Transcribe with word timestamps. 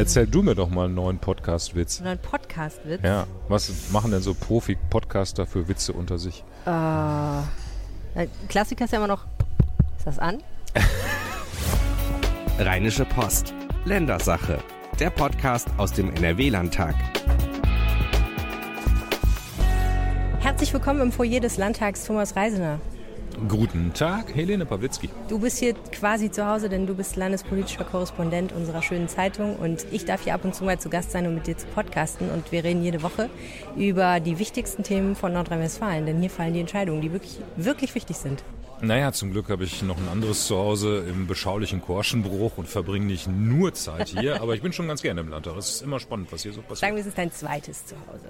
Erzähl 0.00 0.26
du 0.26 0.42
mir 0.42 0.54
doch 0.54 0.70
mal 0.70 0.86
einen 0.86 0.94
neuen 0.94 1.18
Podcast-Witz. 1.18 1.98
Einen 1.98 2.06
neuen 2.06 2.18
Podcast-Witz? 2.20 3.02
Ja, 3.02 3.26
was 3.48 3.90
machen 3.92 4.12
denn 4.12 4.22
so 4.22 4.32
Profi-Podcaster 4.32 5.44
für 5.44 5.68
Witze 5.68 5.92
unter 5.92 6.16
sich? 6.16 6.42
Äh, 6.64 8.26
Klassiker 8.48 8.86
ist 8.86 8.92
ja 8.92 8.96
immer 8.96 9.08
noch. 9.08 9.26
Ist 9.98 10.06
das 10.06 10.18
an? 10.18 10.38
Rheinische 12.58 13.04
Post. 13.04 13.52
Ländersache. 13.84 14.60
Der 14.98 15.10
Podcast 15.10 15.68
aus 15.76 15.92
dem 15.92 16.08
NRW-Landtag. 16.14 16.94
Herzlich 20.38 20.72
willkommen 20.72 21.02
im 21.02 21.12
Foyer 21.12 21.40
des 21.40 21.58
Landtags, 21.58 22.06
Thomas 22.06 22.36
Reisener. 22.36 22.80
Guten 23.48 23.92
Tag, 23.94 24.34
Helene 24.34 24.66
Pawlitzki. 24.66 25.08
Du 25.28 25.38
bist 25.38 25.58
hier 25.58 25.74
quasi 25.92 26.30
zu 26.30 26.46
Hause, 26.46 26.68
denn 26.68 26.86
du 26.86 26.94
bist 26.94 27.16
landespolitischer 27.16 27.84
Korrespondent 27.84 28.52
unserer 28.52 28.82
schönen 28.82 29.08
Zeitung 29.08 29.56
und 29.56 29.86
ich 29.92 30.04
darf 30.04 30.24
hier 30.24 30.34
ab 30.34 30.44
und 30.44 30.54
zu 30.54 30.64
mal 30.64 30.78
zu 30.78 30.90
Gast 30.90 31.12
sein, 31.12 31.26
um 31.26 31.34
mit 31.34 31.46
dir 31.46 31.56
zu 31.56 31.66
podcasten 31.68 32.28
und 32.30 32.52
wir 32.52 32.64
reden 32.64 32.82
jede 32.82 33.02
Woche 33.02 33.30
über 33.76 34.20
die 34.20 34.38
wichtigsten 34.38 34.82
Themen 34.82 35.16
von 35.16 35.32
Nordrhein-Westfalen, 35.32 36.06
denn 36.06 36.20
hier 36.20 36.30
fallen 36.30 36.54
die 36.54 36.60
Entscheidungen, 36.60 37.00
die 37.00 37.12
wirklich, 37.12 37.38
wirklich 37.56 37.94
wichtig 37.94 38.16
sind. 38.16 38.42
Naja, 38.82 39.12
zum 39.12 39.30
Glück 39.30 39.50
habe 39.50 39.64
ich 39.64 39.82
noch 39.82 39.98
ein 39.98 40.08
anderes 40.08 40.46
Zuhause 40.46 41.04
im 41.06 41.26
beschaulichen 41.26 41.82
Korschenbruch 41.82 42.56
und 42.56 42.66
verbringe 42.66 43.04
nicht 43.04 43.28
nur 43.28 43.74
Zeit 43.74 44.08
hier, 44.08 44.40
aber 44.40 44.54
ich 44.54 44.62
bin 44.62 44.72
schon 44.72 44.88
ganz 44.88 45.02
gerne 45.02 45.20
im 45.20 45.28
Landtag. 45.28 45.56
Es 45.56 45.68
ist 45.68 45.82
immer 45.82 46.00
spannend, 46.00 46.32
was 46.32 46.42
hier 46.42 46.52
so 46.52 46.62
passiert. 46.62 46.78
Sagen 46.78 46.94
wir, 46.94 47.00
es 47.02 47.06
ist 47.06 47.18
dein 47.18 47.30
zweites 47.30 47.84
Zuhause. 47.84 48.24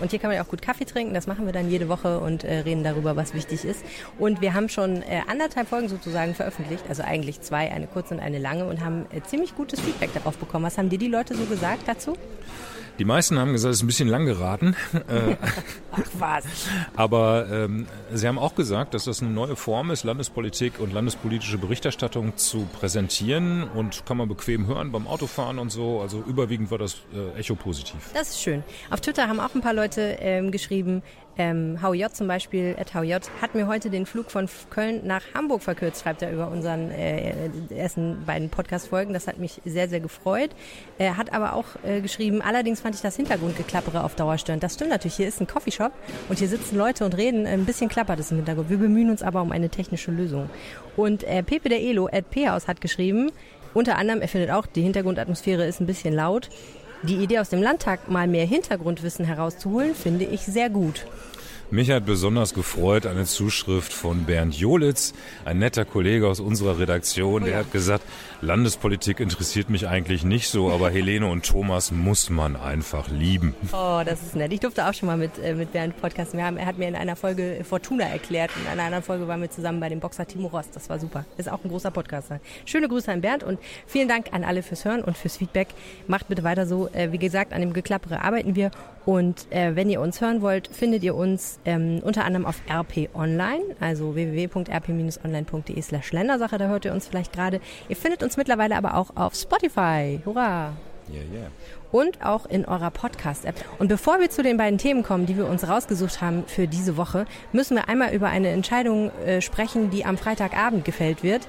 Und 0.00 0.10
hier 0.10 0.20
kann 0.20 0.28
man 0.28 0.36
ja 0.36 0.44
auch 0.44 0.48
gut 0.48 0.62
Kaffee 0.62 0.84
trinken, 0.84 1.12
das 1.12 1.26
machen 1.26 1.46
wir 1.46 1.52
dann 1.52 1.68
jede 1.68 1.88
Woche 1.88 2.20
und 2.20 2.44
äh, 2.44 2.58
reden 2.58 2.84
darüber, 2.84 3.16
was 3.16 3.34
wichtig 3.34 3.64
ist. 3.64 3.84
Und 4.18 4.40
wir 4.40 4.54
haben 4.54 4.68
schon 4.68 5.02
äh, 5.02 5.22
anderthalb 5.26 5.68
Folgen 5.68 5.88
sozusagen 5.88 6.34
veröffentlicht, 6.34 6.84
also 6.88 7.02
eigentlich 7.02 7.40
zwei, 7.40 7.72
eine 7.72 7.88
kurze 7.88 8.14
und 8.14 8.20
eine 8.20 8.38
lange 8.38 8.66
und 8.66 8.84
haben 8.84 9.06
äh, 9.12 9.22
ziemlich 9.22 9.56
gutes 9.56 9.80
Feedback 9.80 10.14
darauf 10.14 10.36
bekommen. 10.38 10.64
Was 10.64 10.78
haben 10.78 10.88
dir 10.88 10.98
die 10.98 11.08
Leute 11.08 11.34
so 11.34 11.46
gesagt 11.46 11.88
dazu? 11.88 12.16
Die 12.98 13.04
meisten 13.04 13.38
haben 13.38 13.52
gesagt, 13.52 13.72
es 13.72 13.78
ist 13.78 13.84
ein 13.84 13.88
bisschen 13.88 14.08
lang 14.08 14.26
geraten. 14.26 14.76
Äh, 15.08 15.36
Ach 15.92 16.00
was. 16.18 16.44
Aber 16.96 17.46
ähm, 17.50 17.86
sie 18.12 18.26
haben 18.26 18.38
auch 18.38 18.54
gesagt, 18.54 18.94
dass 18.94 19.04
das 19.04 19.22
eine 19.22 19.30
neue 19.30 19.54
Form 19.54 19.90
ist, 19.90 20.02
Landespolitik 20.04 20.80
und 20.80 20.92
landespolitische 20.92 21.58
Berichterstattung 21.58 22.36
zu 22.36 22.66
präsentieren 22.78 23.64
und 23.64 24.04
kann 24.04 24.16
man 24.16 24.28
bequem 24.28 24.66
hören 24.66 24.90
beim 24.90 25.06
Autofahren 25.06 25.58
und 25.58 25.70
so. 25.70 26.00
Also 26.00 26.24
überwiegend 26.26 26.70
war 26.70 26.78
das 26.78 27.02
äh, 27.14 27.38
Echo 27.38 27.54
positiv. 27.54 28.10
Das 28.14 28.30
ist 28.30 28.42
schön. 28.42 28.64
Auf 28.90 29.00
Twitter 29.00 29.28
haben 29.28 29.38
auch 29.38 29.54
ein 29.54 29.60
paar 29.60 29.74
Leute 29.74 30.16
ähm, 30.18 30.50
geschrieben, 30.50 31.02
ähm, 31.38 31.78
HOJ 31.82 32.06
zum 32.12 32.28
Beispiel, 32.28 32.76
at 32.78 32.94
HOJ, 32.94 33.14
hat 33.40 33.54
mir 33.54 33.66
heute 33.66 33.90
den 33.90 34.06
Flug 34.06 34.30
von 34.30 34.48
Köln 34.70 35.06
nach 35.06 35.22
Hamburg 35.34 35.62
verkürzt, 35.62 36.02
schreibt 36.02 36.22
er 36.22 36.32
über 36.32 36.48
unseren 36.48 36.90
äh, 36.90 37.50
ersten 37.70 38.24
beiden 38.24 38.48
Podcast-Folgen. 38.48 39.12
Das 39.12 39.26
hat 39.26 39.38
mich 39.38 39.60
sehr, 39.64 39.88
sehr 39.88 40.00
gefreut. 40.00 40.50
Er 40.98 41.16
hat 41.16 41.32
aber 41.32 41.54
auch 41.54 41.66
äh, 41.84 42.00
geschrieben, 42.00 42.42
allerdings 42.42 42.80
fand 42.80 42.94
ich 42.94 43.02
das 43.02 43.16
Hintergrundgeklappere 43.16 44.02
auf 44.02 44.14
Dauer 44.14 44.38
störend. 44.38 44.62
Das 44.62 44.74
stimmt 44.74 44.90
natürlich. 44.90 45.16
Hier 45.16 45.28
ist 45.28 45.40
ein 45.40 45.46
Coffeeshop 45.46 45.92
und 46.28 46.38
hier 46.38 46.48
sitzen 46.48 46.76
Leute 46.76 47.04
und 47.04 47.16
reden. 47.16 47.46
Ein 47.46 47.64
bisschen 47.64 47.88
klappert 47.88 48.20
es 48.20 48.30
im 48.30 48.38
Hintergrund. 48.38 48.70
Wir 48.70 48.78
bemühen 48.78 49.10
uns 49.10 49.22
aber 49.22 49.42
um 49.42 49.52
eine 49.52 49.68
technische 49.68 50.10
Lösung. 50.10 50.48
Und 50.96 51.24
äh, 51.24 51.42
Pepe 51.42 51.68
der 51.68 51.80
Elo, 51.80 52.08
at 52.10 52.30
P-Haus, 52.30 52.68
hat 52.68 52.80
geschrieben, 52.80 53.30
unter 53.74 53.98
anderem, 53.98 54.22
er 54.22 54.28
findet 54.28 54.50
auch, 54.50 54.64
die 54.64 54.80
Hintergrundatmosphäre 54.80 55.66
ist 55.66 55.80
ein 55.80 55.86
bisschen 55.86 56.14
laut. 56.14 56.48
Die 57.08 57.22
Idee 57.22 57.38
aus 57.38 57.50
dem 57.50 57.62
Landtag, 57.62 58.10
mal 58.10 58.26
mehr 58.26 58.46
Hintergrundwissen 58.46 59.24
herauszuholen, 59.24 59.94
finde 59.94 60.24
ich 60.24 60.40
sehr 60.40 60.68
gut. 60.68 61.06
Mich 61.70 61.90
hat 61.90 62.04
besonders 62.04 62.52
gefreut 62.52 63.06
eine 63.06 63.26
Zuschrift 63.26 63.92
von 63.92 64.24
Bernd 64.24 64.56
Jolitz, 64.56 65.14
ein 65.44 65.58
netter 65.58 65.84
Kollege 65.84 66.26
aus 66.26 66.40
unserer 66.40 66.80
Redaktion. 66.80 67.44
Der 67.44 67.58
hat 67.58 67.70
gesagt, 67.70 68.04
Landespolitik 68.42 69.20
interessiert 69.20 69.70
mich 69.70 69.88
eigentlich 69.88 70.22
nicht 70.22 70.48
so, 70.48 70.70
aber 70.70 70.90
Helene 70.90 71.26
und 71.26 71.46
Thomas 71.46 71.90
muss 71.90 72.28
man 72.28 72.54
einfach 72.54 73.08
lieben. 73.08 73.54
Oh, 73.72 74.02
das 74.04 74.22
ist 74.22 74.36
nett. 74.36 74.52
Ich 74.52 74.60
durfte 74.60 74.86
auch 74.86 74.92
schon 74.92 75.06
mal 75.06 75.16
mit, 75.16 75.38
äh, 75.38 75.54
mit 75.54 75.72
Bernd 75.72 75.96
podcasten. 76.00 76.38
Wir 76.38 76.44
haben, 76.44 76.58
er 76.58 76.66
hat 76.66 76.76
mir 76.76 76.86
in 76.86 76.96
einer 76.96 77.16
Folge 77.16 77.64
Fortuna 77.64 78.04
erklärt. 78.04 78.50
In 78.62 78.70
einer 78.70 78.82
anderen 78.82 79.02
Folge 79.02 79.26
waren 79.26 79.40
wir 79.40 79.50
zusammen 79.50 79.80
bei 79.80 79.88
dem 79.88 80.00
Boxer 80.00 80.26
Timo 80.26 80.48
Rost. 80.48 80.76
Das 80.76 80.90
war 80.90 80.98
super. 80.98 81.24
Ist 81.38 81.50
auch 81.50 81.64
ein 81.64 81.70
großer 81.70 81.90
Podcaster. 81.90 82.40
Schöne 82.66 82.88
Grüße 82.88 83.10
an 83.10 83.22
Bernd 83.22 83.42
und 83.42 83.58
vielen 83.86 84.08
Dank 84.08 84.32
an 84.32 84.44
alle 84.44 84.62
fürs 84.62 84.84
Hören 84.84 85.02
und 85.02 85.16
fürs 85.16 85.38
Feedback. 85.38 85.68
Macht 86.06 86.28
bitte 86.28 86.44
weiter 86.44 86.66
so. 86.66 86.88
Äh, 86.92 87.12
wie 87.12 87.18
gesagt, 87.18 87.54
an 87.54 87.62
dem 87.62 87.72
Geklappere 87.72 88.22
arbeiten 88.22 88.54
wir. 88.54 88.70
Und 89.06 89.50
äh, 89.52 89.76
wenn 89.76 89.88
ihr 89.88 90.00
uns 90.00 90.20
hören 90.20 90.42
wollt, 90.42 90.66
findet 90.66 91.04
ihr 91.04 91.14
uns 91.14 91.60
ähm, 91.64 92.00
unter 92.02 92.24
anderem 92.24 92.44
auf 92.44 92.60
RP 92.68 93.08
Online, 93.14 93.62
also 93.78 94.16
www.rp-online.de 94.16 95.80
slash 95.80 96.12
Ländersache. 96.12 96.58
Da 96.58 96.66
hört 96.66 96.84
ihr 96.84 96.92
uns 96.92 97.06
vielleicht 97.06 97.32
gerade. 97.32 97.60
Ihr 97.88 97.94
findet 97.94 98.24
uns 98.26 98.36
mittlerweile 98.36 98.76
aber 98.76 98.94
auch 98.94 99.10
auf 99.14 99.34
Spotify. 99.34 100.20
Hurra! 100.24 100.72
Yeah, 101.08 101.22
yeah. 101.32 101.50
Und 101.92 102.24
auch 102.24 102.46
in 102.46 102.64
eurer 102.64 102.90
Podcast-App. 102.90 103.54
Und 103.78 103.88
bevor 103.88 104.18
wir 104.18 104.28
zu 104.28 104.42
den 104.42 104.56
beiden 104.56 104.78
Themen 104.78 105.04
kommen, 105.04 105.24
die 105.24 105.36
wir 105.36 105.46
uns 105.46 105.68
rausgesucht 105.68 106.20
haben 106.20 106.44
für 106.46 106.66
diese 106.66 106.96
Woche, 106.96 107.26
müssen 107.52 107.76
wir 107.76 107.88
einmal 107.88 108.12
über 108.12 108.28
eine 108.28 108.48
Entscheidung 108.48 109.10
äh, 109.24 109.40
sprechen, 109.40 109.90
die 109.90 110.04
am 110.04 110.18
Freitagabend 110.18 110.84
gefällt 110.84 111.22
wird. 111.22 111.46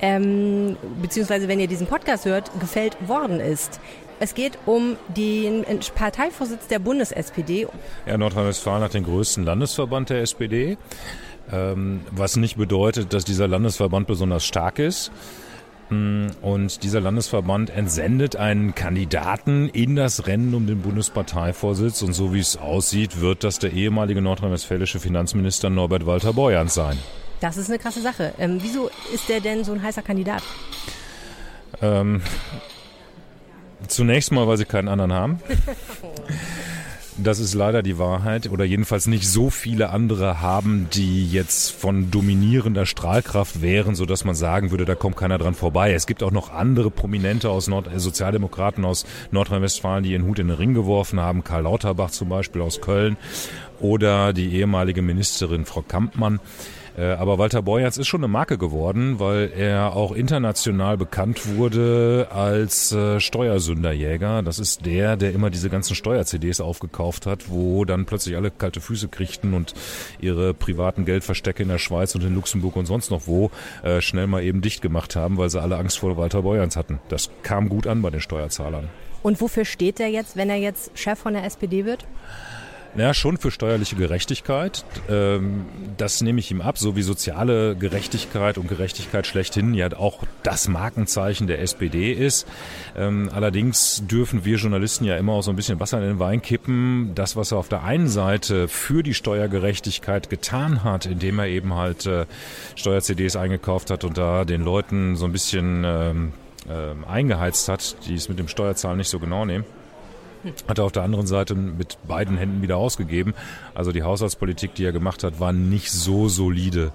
Ähm, 0.00 0.76
beziehungsweise, 1.00 1.48
wenn 1.48 1.58
ihr 1.58 1.66
diesen 1.66 1.86
Podcast 1.86 2.26
hört, 2.26 2.50
gefällt 2.60 3.08
worden 3.08 3.40
ist. 3.40 3.80
Es 4.20 4.34
geht 4.34 4.58
um 4.66 4.96
den 5.08 5.64
Parteivorsitz 5.94 6.66
der 6.66 6.80
Bundes-SPD. 6.80 7.66
Ja, 8.06 8.18
Nordrhein-Westfalen 8.18 8.82
hat 8.82 8.94
den 8.94 9.04
größten 9.04 9.44
Landesverband 9.44 10.10
der 10.10 10.20
SPD, 10.20 10.76
ähm, 11.50 12.00
was 12.10 12.36
nicht 12.36 12.56
bedeutet, 12.56 13.12
dass 13.12 13.24
dieser 13.24 13.48
Landesverband 13.48 14.06
besonders 14.06 14.44
stark 14.44 14.78
ist. 14.78 15.10
Und 15.90 16.82
dieser 16.82 17.00
Landesverband 17.00 17.70
entsendet 17.70 18.36
einen 18.36 18.74
Kandidaten 18.74 19.68
in 19.70 19.96
das 19.96 20.26
Rennen 20.26 20.54
um 20.54 20.66
den 20.66 20.82
Bundesparteivorsitz. 20.82 22.02
Und 22.02 22.12
so 22.12 22.34
wie 22.34 22.40
es 22.40 22.56
aussieht, 22.56 23.20
wird 23.20 23.42
das 23.44 23.58
der 23.58 23.72
ehemalige 23.72 24.20
nordrhein-westfälische 24.20 25.00
Finanzminister 25.00 25.70
Norbert 25.70 26.04
Walter 26.04 26.34
Borjans 26.34 26.74
sein. 26.74 26.98
Das 27.40 27.56
ist 27.56 27.68
eine 27.68 27.78
krasse 27.78 28.02
Sache. 28.02 28.34
Ähm, 28.38 28.58
wieso 28.60 28.90
ist 29.14 29.28
der 29.28 29.40
denn 29.40 29.64
so 29.64 29.72
ein 29.72 29.82
heißer 29.82 30.02
Kandidat? 30.02 30.42
Ähm, 31.80 32.20
zunächst 33.86 34.32
mal, 34.32 34.46
weil 34.46 34.56
sie 34.56 34.64
keinen 34.64 34.88
anderen 34.88 35.12
haben. 35.12 35.40
Das 37.20 37.40
ist 37.40 37.54
leider 37.54 37.82
die 37.82 37.98
Wahrheit 37.98 38.48
oder 38.48 38.64
jedenfalls 38.64 39.08
nicht 39.08 39.28
so 39.28 39.50
viele 39.50 39.90
andere 39.90 40.40
haben, 40.40 40.86
die 40.92 41.28
jetzt 41.28 41.72
von 41.72 42.12
dominierender 42.12 42.86
Strahlkraft 42.86 43.60
wären, 43.60 43.96
so 43.96 44.06
dass 44.06 44.24
man 44.24 44.36
sagen 44.36 44.70
würde, 44.70 44.84
da 44.84 44.94
kommt 44.94 45.16
keiner 45.16 45.36
dran 45.36 45.54
vorbei. 45.54 45.92
Es 45.92 46.06
gibt 46.06 46.22
auch 46.22 46.30
noch 46.30 46.52
andere 46.52 46.92
Prominente 46.92 47.50
aus 47.50 47.66
Nord 47.66 47.92
äh, 47.92 47.98
Sozialdemokraten 47.98 48.84
aus 48.84 49.04
Nordrhein-Westfalen, 49.32 50.04
die 50.04 50.12
ihren 50.12 50.26
Hut 50.26 50.38
in 50.38 50.46
den 50.46 50.56
Ring 50.56 50.74
geworfen 50.74 51.18
haben. 51.18 51.42
Karl 51.42 51.64
Lauterbach 51.64 52.10
zum 52.10 52.28
Beispiel 52.28 52.62
aus 52.62 52.80
Köln 52.80 53.16
oder 53.80 54.32
die 54.32 54.54
ehemalige 54.54 55.02
Ministerin 55.02 55.64
Frau 55.64 55.82
Kampmann. 55.82 56.38
Äh, 56.98 57.12
aber 57.12 57.38
Walter 57.38 57.62
Borjans 57.62 57.96
ist 57.96 58.08
schon 58.08 58.20
eine 58.20 58.28
Marke 58.28 58.58
geworden, 58.58 59.20
weil 59.20 59.52
er 59.56 59.94
auch 59.94 60.12
international 60.12 60.96
bekannt 60.96 61.56
wurde 61.56 62.28
als 62.30 62.92
äh, 62.92 63.20
Steuersünderjäger. 63.20 64.42
Das 64.42 64.58
ist 64.58 64.84
der, 64.84 65.16
der 65.16 65.32
immer 65.32 65.50
diese 65.50 65.70
ganzen 65.70 65.94
Steuer-CDs 65.94 66.60
aufgekauft 66.60 67.26
hat, 67.26 67.50
wo 67.50 67.84
dann 67.84 68.04
plötzlich 68.04 68.34
alle 68.34 68.50
kalte 68.50 68.80
Füße 68.80 69.08
kriegten 69.08 69.54
und 69.54 69.74
ihre 70.20 70.54
privaten 70.54 71.04
Geldverstecke 71.04 71.62
in 71.62 71.68
der 71.68 71.78
Schweiz 71.78 72.14
und 72.16 72.24
in 72.24 72.34
Luxemburg 72.34 72.74
und 72.74 72.86
sonst 72.86 73.10
noch 73.10 73.26
wo 73.26 73.50
äh, 73.84 74.00
schnell 74.00 74.26
mal 74.26 74.42
eben 74.42 74.60
dicht 74.60 74.82
gemacht 74.82 75.14
haben, 75.14 75.36
weil 75.38 75.50
sie 75.50 75.60
alle 75.60 75.76
Angst 75.76 75.98
vor 75.98 76.16
Walter 76.16 76.42
Borjans 76.42 76.76
hatten. 76.76 76.98
Das 77.08 77.30
kam 77.42 77.68
gut 77.68 77.86
an 77.86 78.02
bei 78.02 78.10
den 78.10 78.20
Steuerzahlern. 78.20 78.88
Und 79.22 79.40
wofür 79.40 79.64
steht 79.64 80.00
er 80.00 80.08
jetzt, 80.08 80.36
wenn 80.36 80.50
er 80.50 80.56
jetzt 80.56 80.90
Chef 80.94 81.18
von 81.18 81.34
der 81.34 81.44
SPD 81.44 81.84
wird? 81.84 82.06
Ja, 82.96 83.12
schon 83.14 83.36
für 83.36 83.50
steuerliche 83.50 83.96
Gerechtigkeit. 83.96 84.84
Ähm, 85.08 85.66
das 85.96 86.20
nehme 86.20 86.40
ich 86.40 86.50
ihm 86.50 86.60
ab, 86.60 86.78
so 86.78 86.96
wie 86.96 87.02
soziale 87.02 87.76
Gerechtigkeit 87.76 88.58
und 88.58 88.66
Gerechtigkeit 88.68 89.26
schlechthin 89.26 89.74
ja 89.74 89.88
auch 89.96 90.24
das 90.42 90.68
Markenzeichen 90.68 91.46
der 91.46 91.60
SPD 91.60 92.12
ist. 92.12 92.46
Ähm, 92.96 93.30
allerdings 93.32 94.02
dürfen 94.06 94.44
wir 94.44 94.56
Journalisten 94.56 95.04
ja 95.04 95.16
immer 95.16 95.34
auch 95.34 95.42
so 95.42 95.50
ein 95.50 95.56
bisschen 95.56 95.78
Wasser 95.80 95.98
in 95.98 96.04
den 96.04 96.18
Wein 96.18 96.40
kippen. 96.40 97.12
Das, 97.14 97.36
was 97.36 97.52
er 97.52 97.58
auf 97.58 97.68
der 97.68 97.84
einen 97.84 98.08
Seite 98.08 98.68
für 98.68 99.02
die 99.02 99.14
Steuergerechtigkeit 99.14 100.30
getan 100.30 100.82
hat, 100.82 101.06
indem 101.06 101.38
er 101.38 101.46
eben 101.46 101.74
halt 101.74 102.06
äh, 102.06 102.24
Steuer-CDs 102.74 103.36
eingekauft 103.36 103.90
hat 103.90 104.04
und 104.04 104.16
da 104.16 104.44
den 104.44 104.62
Leuten 104.62 105.16
so 105.16 105.26
ein 105.26 105.32
bisschen 105.32 105.84
ähm, 105.84 106.32
eingeheizt 107.06 107.68
hat, 107.68 107.96
die 108.06 108.14
es 108.14 108.28
mit 108.28 108.38
dem 108.38 108.48
Steuerzahlen 108.48 108.98
nicht 108.98 109.08
so 109.08 109.18
genau 109.18 109.44
nehmen 109.44 109.64
hat 110.68 110.78
er 110.78 110.84
auf 110.84 110.92
der 110.92 111.02
anderen 111.02 111.26
Seite 111.26 111.54
mit 111.54 111.98
beiden 112.06 112.36
Händen 112.36 112.62
wieder 112.62 112.76
ausgegeben. 112.76 113.34
Also 113.74 113.92
die 113.92 114.02
Haushaltspolitik, 114.02 114.74
die 114.74 114.84
er 114.84 114.92
gemacht 114.92 115.24
hat, 115.24 115.40
war 115.40 115.52
nicht 115.52 115.90
so 115.90 116.28
solide, 116.28 116.92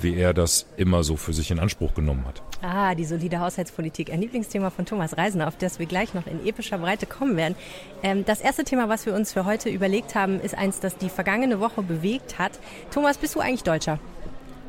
wie 0.00 0.14
er 0.14 0.34
das 0.34 0.66
immer 0.76 1.04
so 1.04 1.16
für 1.16 1.32
sich 1.32 1.50
in 1.50 1.58
Anspruch 1.58 1.94
genommen 1.94 2.24
hat. 2.26 2.42
Ah, 2.62 2.94
die 2.94 3.04
solide 3.04 3.40
Haushaltspolitik, 3.40 4.12
ein 4.12 4.20
Lieblingsthema 4.20 4.70
von 4.70 4.86
Thomas 4.86 5.16
Reisner, 5.16 5.48
auf 5.48 5.56
das 5.56 5.78
wir 5.78 5.86
gleich 5.86 6.14
noch 6.14 6.26
in 6.26 6.46
epischer 6.46 6.78
Breite 6.78 7.06
kommen 7.06 7.36
werden. 7.36 7.54
Ähm, 8.02 8.24
das 8.24 8.40
erste 8.40 8.64
Thema, 8.64 8.88
was 8.88 9.06
wir 9.06 9.14
uns 9.14 9.32
für 9.32 9.44
heute 9.44 9.68
überlegt 9.68 10.14
haben, 10.14 10.40
ist 10.40 10.56
eins, 10.56 10.80
das 10.80 10.96
die 10.96 11.08
vergangene 11.08 11.60
Woche 11.60 11.82
bewegt 11.82 12.38
hat. 12.38 12.52
Thomas, 12.90 13.18
bist 13.18 13.34
du 13.34 13.40
eigentlich 13.40 13.62
Deutscher? 13.62 13.98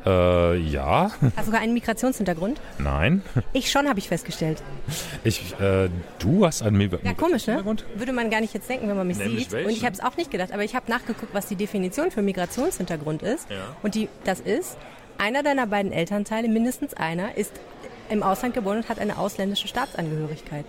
Äh, 0.06 0.56
ja. 0.56 1.10
Hast 1.20 1.38
du 1.38 1.44
sogar 1.44 1.60
einen 1.60 1.74
Migrationshintergrund? 1.74 2.60
Nein. 2.78 3.22
Ich 3.52 3.70
schon, 3.70 3.88
habe 3.88 3.98
ich 3.98 4.08
festgestellt. 4.08 4.62
Ich, 5.24 5.54
äh, 5.60 5.88
du 6.18 6.46
hast 6.46 6.62
einen 6.62 6.76
Mi 6.76 6.88
Ja, 7.02 7.14
komisch, 7.14 7.46
ne? 7.46 7.64
Würde 7.96 8.12
man 8.12 8.30
gar 8.30 8.40
nicht 8.40 8.54
jetzt 8.54 8.68
denken, 8.68 8.88
wenn 8.88 8.96
man 8.96 9.06
mich 9.06 9.18
Nämlich 9.18 9.44
sieht. 9.44 9.52
welchen? 9.52 9.68
Und 9.70 9.76
ich 9.76 9.84
habe 9.84 9.94
es 9.94 10.00
auch 10.00 10.16
nicht 10.16 10.30
gedacht, 10.30 10.52
aber 10.52 10.64
ich 10.64 10.74
habe 10.74 10.90
nachgeguckt, 10.90 11.34
was 11.34 11.46
die 11.46 11.56
Definition 11.56 12.10
für 12.10 12.22
Migrationshintergrund 12.22 13.22
ist. 13.22 13.50
Ja. 13.50 13.56
Und 13.82 13.94
die, 13.94 14.08
das 14.24 14.40
ist, 14.40 14.76
einer 15.18 15.42
deiner 15.42 15.66
beiden 15.66 15.92
Elternteile, 15.92 16.48
mindestens 16.48 16.94
einer, 16.94 17.36
ist 17.36 17.52
im 18.08 18.22
Ausland 18.22 18.54
geboren 18.54 18.78
und 18.78 18.88
hat 18.88 18.98
eine 18.98 19.18
ausländische 19.18 19.68
Staatsangehörigkeit. 19.68 20.64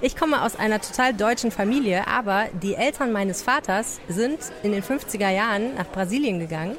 Ich 0.00 0.16
komme 0.16 0.42
aus 0.42 0.56
einer 0.56 0.80
total 0.80 1.14
deutschen 1.14 1.50
Familie, 1.50 2.06
aber 2.08 2.46
die 2.62 2.74
Eltern 2.74 3.12
meines 3.12 3.42
Vaters 3.42 4.00
sind 4.08 4.38
in 4.62 4.72
den 4.72 4.82
50er 4.82 5.30
Jahren 5.30 5.74
nach 5.76 5.86
Brasilien 5.86 6.40
gegangen, 6.40 6.76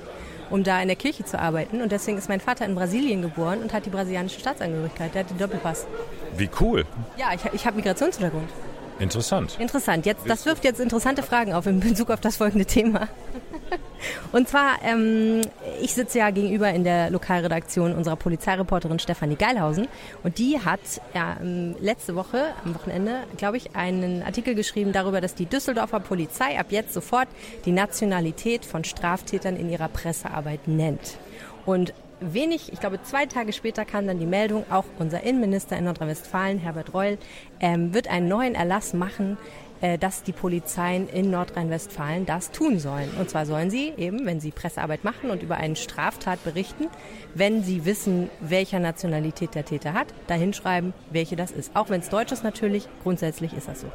um 0.50 0.64
da 0.64 0.82
in 0.82 0.88
der 0.88 0.96
Kirche 0.96 1.26
zu 1.26 1.40
arbeiten. 1.40 1.82
Und 1.82 1.92
deswegen 1.92 2.18
ist 2.18 2.30
mein 2.30 2.40
Vater 2.40 2.66
in 2.66 2.76
Brasilien 2.76 3.22
geboren 3.22 3.62
und 3.62 3.74
hat 3.74 3.86
die 3.86 3.90
brasilianische 3.90 4.40
Staatsangehörigkeit. 4.40 5.14
Der 5.14 5.24
hat 5.24 5.30
den 5.30 5.38
Doppelpass. 5.38 5.88
Wie 6.38 6.50
cool. 6.60 6.86
Ja, 7.18 7.28
ich, 7.34 7.42
ich 7.54 7.66
habe 7.66 7.78
Migrationshintergrund. 7.78 8.50
Interessant. 9.00 9.58
Interessant. 9.60 10.06
Jetzt, 10.06 10.28
das 10.28 10.46
wirft 10.46 10.64
jetzt 10.64 10.80
interessante 10.80 11.22
Fragen 11.22 11.54
auf 11.54 11.66
in 11.68 11.80
Bezug 11.80 12.10
auf 12.12 12.22
das 12.22 12.38
folgende 12.38 12.66
Thema. 12.66 13.10
Und 14.32 14.48
zwar, 14.48 14.78
ähm, 14.84 15.42
ich 15.82 15.94
sitze 15.94 16.20
ja 16.20 16.30
gegenüber 16.30 16.70
in 16.72 16.84
der 16.84 17.10
Lokalredaktion 17.10 17.94
unserer 17.94 18.16
Polizeireporterin 18.16 19.00
Stefanie 19.00 19.36
Geilhausen 19.36 19.88
und 20.24 20.38
die 20.38 20.60
hat 20.60 20.80
ja, 21.14 21.38
ähm, 21.42 21.76
letzte 21.80 22.16
Woche, 22.16 22.54
am 22.64 22.76
Wochenende, 22.76 23.24
glaube 23.38 23.58
ich, 23.58 23.76
einen 23.76 24.24
Artikel 24.24 24.56
geschrieben 24.56 24.92
darüber, 24.92 25.22
dass 25.22 25.36
die 25.36 25.46
Düsseldorfer 25.46 26.00
Polizei 26.00 26.60
ab 26.60 26.68
jetzt 26.70 26.94
sofort 26.94 27.28
die 27.66 27.72
Nationalität 27.72 28.66
von 28.66 28.84
Straftätern 28.84 29.56
in 29.56 29.70
ihrer 29.70 29.88
Pressearbeit 29.88 30.68
nennt. 30.68 31.18
Und 31.66 31.94
wenig, 32.20 32.72
ich 32.72 32.80
glaube 32.80 33.02
zwei 33.04 33.26
Tage 33.26 33.54
später 33.54 33.86
kam 33.86 34.08
dann 34.08 34.20
die 34.20 34.26
Meldung, 34.26 34.66
auch 34.70 34.86
unser 35.00 35.24
Innenminister 35.24 35.78
in 35.78 35.86
Nordrhein-Westfalen, 35.86 36.60
Herbert 36.60 36.94
Reul, 36.94 37.18
ähm, 37.60 37.94
wird 37.94 38.08
einen 38.08 38.28
neuen 38.28 38.56
Erlass 38.56 38.94
machen, 38.94 39.38
dass 40.00 40.24
die 40.24 40.32
Polizeien 40.32 41.08
in 41.10 41.30
Nordrhein-Westfalen 41.30 42.26
das 42.26 42.52
tun 42.52 42.80
sollen. 42.80 43.10
Und 43.20 43.30
zwar 43.30 43.46
sollen 43.46 43.70
sie 43.70 43.94
eben, 43.98 44.26
wenn 44.26 44.40
sie 44.40 44.52
Pressearbeit 44.52 45.04
machen 45.04 45.30
und 45.30 45.44
über 45.44 45.58
einen 45.58 45.76
Straftat 45.76 46.44
berichten, 46.44 46.88
wenn 47.34 47.64
sie 47.64 47.86
wissen, 47.86 48.30
welcher 48.42 48.80
Nationalität 48.80 49.56
der 49.56 49.66
Täter 49.66 49.94
hat, 49.94 50.08
dahinschreiben, 50.28 50.94
welche 51.12 51.36
das 51.36 51.52
ist. 51.52 51.76
Auch 51.76 51.90
wenn 51.90 52.02
es 52.02 52.10
Deutsch 52.10 52.32
ist 52.32 52.44
natürlich, 52.44 52.88
grundsätzlich 53.04 53.54
ist 53.54 53.68
das 53.68 53.82
so. 53.82 53.88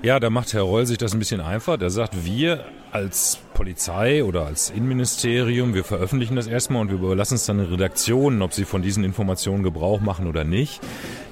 Ja, 0.00 0.20
da 0.20 0.30
macht 0.30 0.52
Herr 0.52 0.62
Reul 0.62 0.86
sich 0.86 0.96
das 0.96 1.12
ein 1.12 1.18
bisschen 1.18 1.40
einfach. 1.40 1.76
Der 1.76 1.90
sagt, 1.90 2.24
wir 2.24 2.64
als 2.92 3.40
Polizei 3.52 4.22
oder 4.22 4.46
als 4.46 4.70
Innenministerium, 4.70 5.74
wir 5.74 5.82
veröffentlichen 5.82 6.36
das 6.36 6.46
erstmal 6.46 6.82
und 6.82 6.90
wir 6.90 6.98
überlassen 6.98 7.34
es 7.34 7.46
dann 7.46 7.58
den 7.58 7.66
Redaktionen, 7.66 8.40
ob 8.42 8.52
sie 8.52 8.64
von 8.64 8.80
diesen 8.80 9.02
Informationen 9.02 9.64
Gebrauch 9.64 10.00
machen 10.00 10.28
oder 10.28 10.44
nicht. 10.44 10.80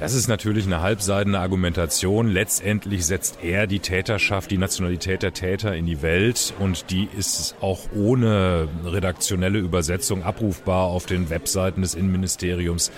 Das 0.00 0.14
ist 0.14 0.26
natürlich 0.26 0.66
eine 0.66 0.80
halbseidene 0.80 1.38
Argumentation. 1.38 2.26
Letztendlich 2.26 3.06
setzt 3.06 3.38
er 3.40 3.68
die 3.68 3.78
Täterschaft, 3.78 4.50
die 4.50 4.58
Nationalität 4.58 5.22
der 5.22 5.32
Täter 5.32 5.76
in 5.76 5.86
die 5.86 6.02
Welt 6.02 6.52
und 6.58 6.90
die 6.90 7.08
ist 7.16 7.54
auch 7.60 7.78
ohne 7.94 8.68
redaktionelle 8.84 9.60
Übersetzung 9.60 10.24
abrufbar 10.24 10.86
auf 10.88 11.06
den 11.06 11.30
Webseiten 11.30 11.82
des 11.82 11.94
Innenministeriums. 11.94 12.90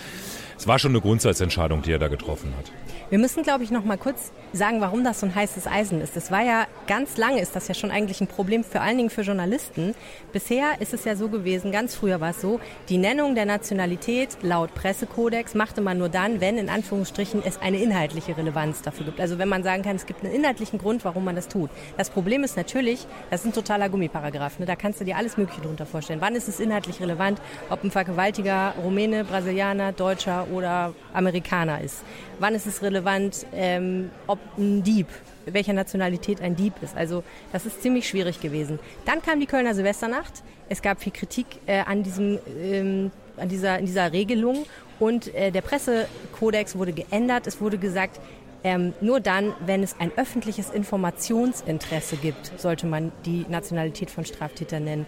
Es 0.59 0.67
war 0.67 0.81
schon 0.81 0.91
eine 0.91 1.01
Grundsatzentscheidung, 1.01 1.83
die 1.83 1.93
er 1.93 2.01
da 2.01 2.09
getroffen 2.09 2.53
hat. 2.59 2.73
Wir 3.11 3.19
müssen, 3.19 3.43
glaube 3.43 3.65
ich, 3.65 3.71
noch 3.71 3.85
mal 3.85 3.97
kurz 3.97 4.33
sagen, 4.53 4.81
warum 4.81 5.05
das 5.05 5.21
so 5.21 5.27
ein 5.27 5.35
heißes 5.35 5.67
Eisen 5.67 6.01
ist. 6.01 6.17
Das 6.17 6.31
war 6.31 6.43
ja 6.43 6.67
ganz 6.87 7.17
lange 7.17 7.41
ist 7.41 7.55
das 7.55 7.69
ja 7.69 7.75
schon 7.75 7.91
eigentlich 7.91 8.21
ein 8.21 8.27
Problem, 8.27 8.65
vor 8.65 8.81
allen 8.81 8.97
Dingen 8.97 9.09
für 9.09 9.23
Journalisten. 9.23 9.95
Bisher 10.33 10.81
ist 10.81 10.93
es 10.93 11.05
ja 11.05 11.17
so 11.17 11.29
gewesen, 11.29 11.71
ganz 11.71 11.95
früher 11.95 12.21
war 12.21 12.31
es 12.31 12.41
so, 12.41 12.61
die 12.89 12.99
Nennung 12.99 13.35
der 13.35 13.47
Nationalität 13.47 14.37
laut 14.43 14.75
Pressekodex 14.75 15.55
machte 15.55 15.81
man 15.81 15.97
nur 15.97 16.09
dann, 16.09 16.41
wenn 16.41 16.59
in 16.59 16.69
Anführungsstrichen 16.69 17.43
es 17.45 17.61
eine 17.63 17.81
inhaltliche 17.81 18.37
Relevanz 18.37 18.83
dafür 18.83 19.07
gibt. 19.07 19.21
Also 19.21 19.39
wenn 19.39 19.49
man 19.49 19.63
sagen 19.63 19.83
kann, 19.83 19.97
es 19.97 20.07
gibt 20.07 20.25
einen 20.25 20.35
inhaltlichen 20.35 20.79
Grund, 20.79 21.05
warum 21.05 21.25
man 21.25 21.37
das 21.37 21.49
tut. 21.49 21.71
Das 21.97 22.11
Problem 22.11 22.43
ist 22.43 22.57
natürlich, 22.57 23.07
das 23.31 23.41
ist 23.41 23.47
ein 23.47 23.53
totaler 23.53 23.89
Gummiparagraph. 23.89 24.59
Ne? 24.59 24.67
Da 24.67 24.77
kannst 24.77 25.01
du 25.01 25.05
dir 25.05 25.17
alles 25.17 25.37
Mögliche 25.37 25.61
drunter 25.61 25.87
vorstellen. 25.87 26.21
Wann 26.21 26.35
ist 26.35 26.49
es 26.49 26.59
inhaltlich 26.61 27.01
relevant, 27.01 27.41
ob 27.71 27.85
ein 27.85 27.91
Vergewaltiger 27.91 28.75
Rumäne, 28.83 29.25
Brasilianer, 29.25 29.93
Deutscher 29.93 30.48
oder 30.53 30.95
Amerikaner 31.13 31.81
ist? 31.81 32.03
Wann 32.39 32.55
ist 32.55 32.67
es 32.67 32.83
relevant, 32.83 33.47
ähm, 33.53 34.11
ob 34.27 34.39
ein 34.57 34.83
Dieb, 34.83 35.07
welcher 35.47 35.73
Nationalität 35.73 36.41
ein 36.41 36.57
Dieb 36.57 36.75
ist? 36.83 36.97
Also 36.97 37.25
das 37.53 37.67
ist 37.67 37.83
ziemlich 37.83 38.09
schwierig 38.09 38.41
gewesen. 38.41 38.79
Dann 39.05 39.23
kam 39.23 39.41
die 39.41 39.47
Kölner 39.47 39.75
Silvesternacht. 39.75 40.43
Es 40.69 40.83
gab 40.83 41.01
viel 41.01 41.13
Kritik 41.13 41.47
äh, 41.67 41.81
an 41.81 42.03
diesem, 42.03 42.39
ähm, 42.61 43.11
an 43.37 43.49
dieser, 43.49 43.79
in 43.79 43.87
dieser 43.87 44.13
Regelung 44.13 44.67
und 44.99 45.35
äh, 45.35 45.51
der 45.51 45.63
Pressekodex 45.63 46.77
wurde 46.77 46.93
geändert. 46.93 47.47
Es 47.47 47.61
wurde 47.61 47.79
gesagt, 47.79 48.21
ähm, 48.65 48.93
nur 49.01 49.21
dann, 49.21 49.55
wenn 49.65 49.83
es 49.83 49.97
ein 49.99 50.11
öffentliches 50.17 50.71
Informationsinteresse 50.71 52.17
gibt, 52.17 52.53
sollte 52.57 52.87
man 52.87 53.13
die 53.25 53.47
Nationalität 53.49 54.11
von 54.11 54.25
Straftätern 54.25 54.85
nennen. 54.85 55.07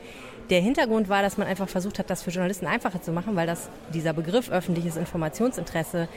Der 0.51 0.61
Hintergrund 0.61 1.09
war, 1.09 1.23
dass 1.23 1.39
man 1.39 1.47
einfach 1.47 1.69
versucht 1.69 2.01
hat, 2.01 2.11
das 2.11 2.23
für 2.23 2.31
Journalisten 2.31 2.67
einfacher 2.67 3.01
zu 3.01 3.13
machen, 3.13 3.37
weil 3.37 3.47
das, 3.47 3.71
dieser 3.95 4.13
Begriff 4.13 4.51
öffentliches 4.51 4.97
Informationsinteresse 4.97 6.09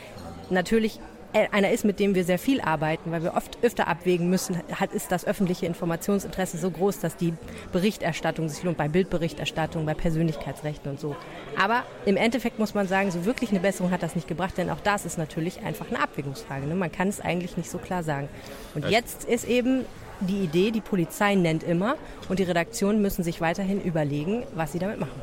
natürlich 0.50 1.00
äh, 1.34 1.48
einer 1.52 1.72
ist, 1.72 1.84
mit 1.84 2.00
dem 2.00 2.16
wir 2.16 2.24
sehr 2.24 2.40
viel 2.40 2.62
arbeiten, 2.62 3.12
weil 3.12 3.24
wir 3.24 3.36
oft 3.36 3.58
öfter 3.64 3.88
abwägen 3.88 4.30
müssen, 4.30 4.58
hat, 4.80 4.92
ist 4.92 5.12
das 5.12 5.26
öffentliche 5.26 5.68
Informationsinteresse 5.68 6.58
so 6.58 6.72
groß, 6.72 7.00
dass 7.00 7.16
die 7.16 7.34
Berichterstattung 7.72 8.50
sich 8.50 8.64
lohnt, 8.64 8.78
bei 8.78 8.88
Bildberichterstattung, 8.88 9.86
bei 9.86 9.94
Persönlichkeitsrechten 9.94 10.92
und 10.92 11.00
so. 11.00 11.16
Aber 11.60 11.84
im 12.06 12.18
Endeffekt 12.18 12.58
muss 12.58 12.74
man 12.74 12.88
sagen, 12.88 13.12
so 13.12 13.26
wirklich 13.26 13.52
eine 13.52 13.60
Besserung 13.60 13.92
hat 13.92 14.04
das 14.04 14.16
nicht 14.16 14.28
gebracht, 14.28 14.58
denn 14.58 14.70
auch 14.70 14.80
das 14.80 15.06
ist 15.06 15.18
natürlich 15.18 15.62
einfach 15.62 15.90
eine 15.90 16.00
Abwägungsfrage. 16.02 16.66
Ne? 16.68 16.76
Man 16.76 16.92
kann 16.92 17.08
es 17.08 17.20
eigentlich 17.20 17.58
nicht 17.58 17.70
so 17.70 17.80
klar 17.80 18.04
sagen. 18.04 18.30
Und 18.74 18.90
jetzt 18.90 19.26
ist 19.26 19.46
eben 19.46 19.86
die 20.28 20.44
Idee, 20.44 20.72
die 20.72 20.82
Polizei 20.82 21.36
nennt 21.36 21.64
immer 21.64 21.96
und 22.30 22.40
die 22.40 22.44
Redaktionen 22.44 23.02
müssen 23.02 23.24
sich 23.24 23.42
weiterhin 23.42 23.82
überlegen, 23.82 24.44
was 24.56 24.72
sie 24.72 24.80
damit 24.80 25.00
machen. 25.00 25.22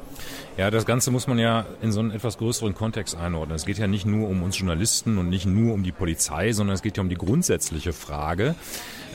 Ja, 0.57 0.71
das 0.71 0.85
Ganze 0.85 1.11
muss 1.11 1.27
man 1.27 1.39
ja 1.39 1.65
in 1.81 1.93
so 1.93 2.01
einen 2.01 2.11
etwas 2.11 2.39
größeren 2.39 2.75
Kontext 2.75 3.17
einordnen. 3.17 3.57
Es 3.57 3.65
geht 3.65 3.79
ja 3.79 3.87
nicht 3.87 4.07
nur 4.07 4.29
um 4.29 4.43
uns 4.43 4.59
Journalisten 4.59 5.19
und 5.19 5.29
nicht 5.29 5.47
nur 5.47 5.75
um 5.75 5.83
die 5.83 5.93
Polizei, 5.93 6.53
sondern 6.53 6.75
es 6.75 6.83
geht 6.83 6.97
ja 6.97 7.03
um 7.03 7.09
die 7.09 7.17
grundsätzliche 7.17 7.93
Frage, 7.93 8.55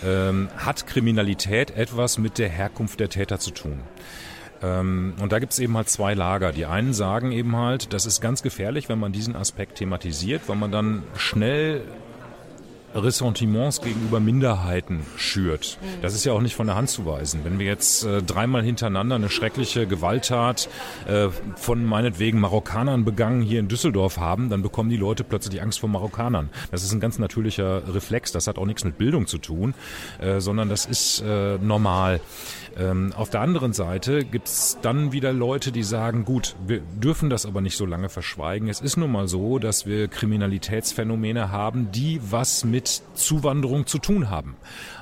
ähm, 0.03 0.49
hat 0.57 0.87
Kriminalität 0.87 1.71
etwas 1.71 2.17
mit 2.17 2.37
der 2.37 2.49
Herkunft 2.49 2.99
der 2.99 3.09
Täter 3.09 3.39
zu 3.39 3.51
tun? 3.51 3.79
Ähm, 4.63 5.13
und 5.19 5.31
da 5.31 5.39
gibt 5.39 5.53
es 5.53 5.59
eben 5.59 5.75
halt 5.75 5.89
zwei 5.89 6.13
Lager. 6.13 6.51
Die 6.51 6.65
einen 6.65 6.93
sagen 6.93 7.31
eben 7.31 7.55
halt, 7.55 7.93
das 7.93 8.05
ist 8.05 8.21
ganz 8.21 8.41
gefährlich, 8.41 8.89
wenn 8.89 8.99
man 8.99 9.11
diesen 9.11 9.35
Aspekt 9.35 9.77
thematisiert, 9.77 10.43
weil 10.47 10.55
man 10.55 10.71
dann 10.71 11.03
schnell 11.15 11.81
Ressentiments 12.95 13.81
gegenüber 13.81 14.19
Minderheiten 14.19 15.05
schürt. 15.17 15.77
Das 16.01 16.15
ist 16.15 16.23
ja 16.23 16.33
auch 16.33 16.41
nicht 16.41 16.55
von 16.55 16.67
der 16.67 16.75
Hand 16.75 16.89
zu 16.89 17.05
weisen. 17.05 17.41
Wenn 17.43 17.59
wir 17.59 17.65
jetzt 17.65 18.05
äh, 18.05 18.23
dreimal 18.23 18.63
hintereinander 18.63 19.15
eine 19.15 19.29
schreckliche 19.29 19.85
Gewalttat 19.85 20.69
äh, 21.07 21.27
von 21.55 21.83
meinetwegen 21.83 22.39
Marokkanern 22.39 23.03
begangen 23.03 23.41
hier 23.41 23.59
in 23.59 23.67
Düsseldorf 23.67 24.17
haben, 24.17 24.49
dann 24.49 24.61
bekommen 24.61 24.89
die 24.89 24.97
Leute 24.97 25.23
plötzlich 25.23 25.61
Angst 25.61 25.79
vor 25.79 25.89
Marokkanern. 25.89 26.49
Das 26.71 26.83
ist 26.83 26.93
ein 26.93 26.99
ganz 26.99 27.19
natürlicher 27.19 27.93
Reflex. 27.93 28.31
Das 28.31 28.47
hat 28.47 28.57
auch 28.57 28.65
nichts 28.65 28.85
mit 28.85 28.97
Bildung 28.97 29.27
zu 29.27 29.37
tun, 29.37 29.73
äh, 30.19 30.39
sondern 30.39 30.69
das 30.69 30.85
ist 30.85 31.21
äh, 31.21 31.57
normal. 31.57 32.21
Ähm, 32.77 33.13
auf 33.15 33.29
der 33.29 33.41
anderen 33.41 33.73
Seite 33.73 34.23
gibt's 34.23 34.77
dann 34.81 35.11
wieder 35.11 35.33
Leute, 35.33 35.71
die 35.71 35.83
sagen, 35.83 36.25
gut, 36.25 36.55
wir 36.65 36.79
dürfen 36.79 37.29
das 37.29 37.45
aber 37.45 37.61
nicht 37.61 37.77
so 37.77 37.85
lange 37.85 38.09
verschweigen. 38.09 38.69
Es 38.69 38.81
ist 38.81 38.97
nun 38.97 39.11
mal 39.11 39.27
so, 39.27 39.59
dass 39.59 39.85
wir 39.85 40.07
Kriminalitätsphänomene 40.07 41.51
haben, 41.51 41.91
die 41.91 42.19
was 42.29 42.63
mit 42.63 42.84
Zuwanderung 43.13 43.85
zu 43.87 43.99
tun 43.99 44.29
haben. 44.29 44.55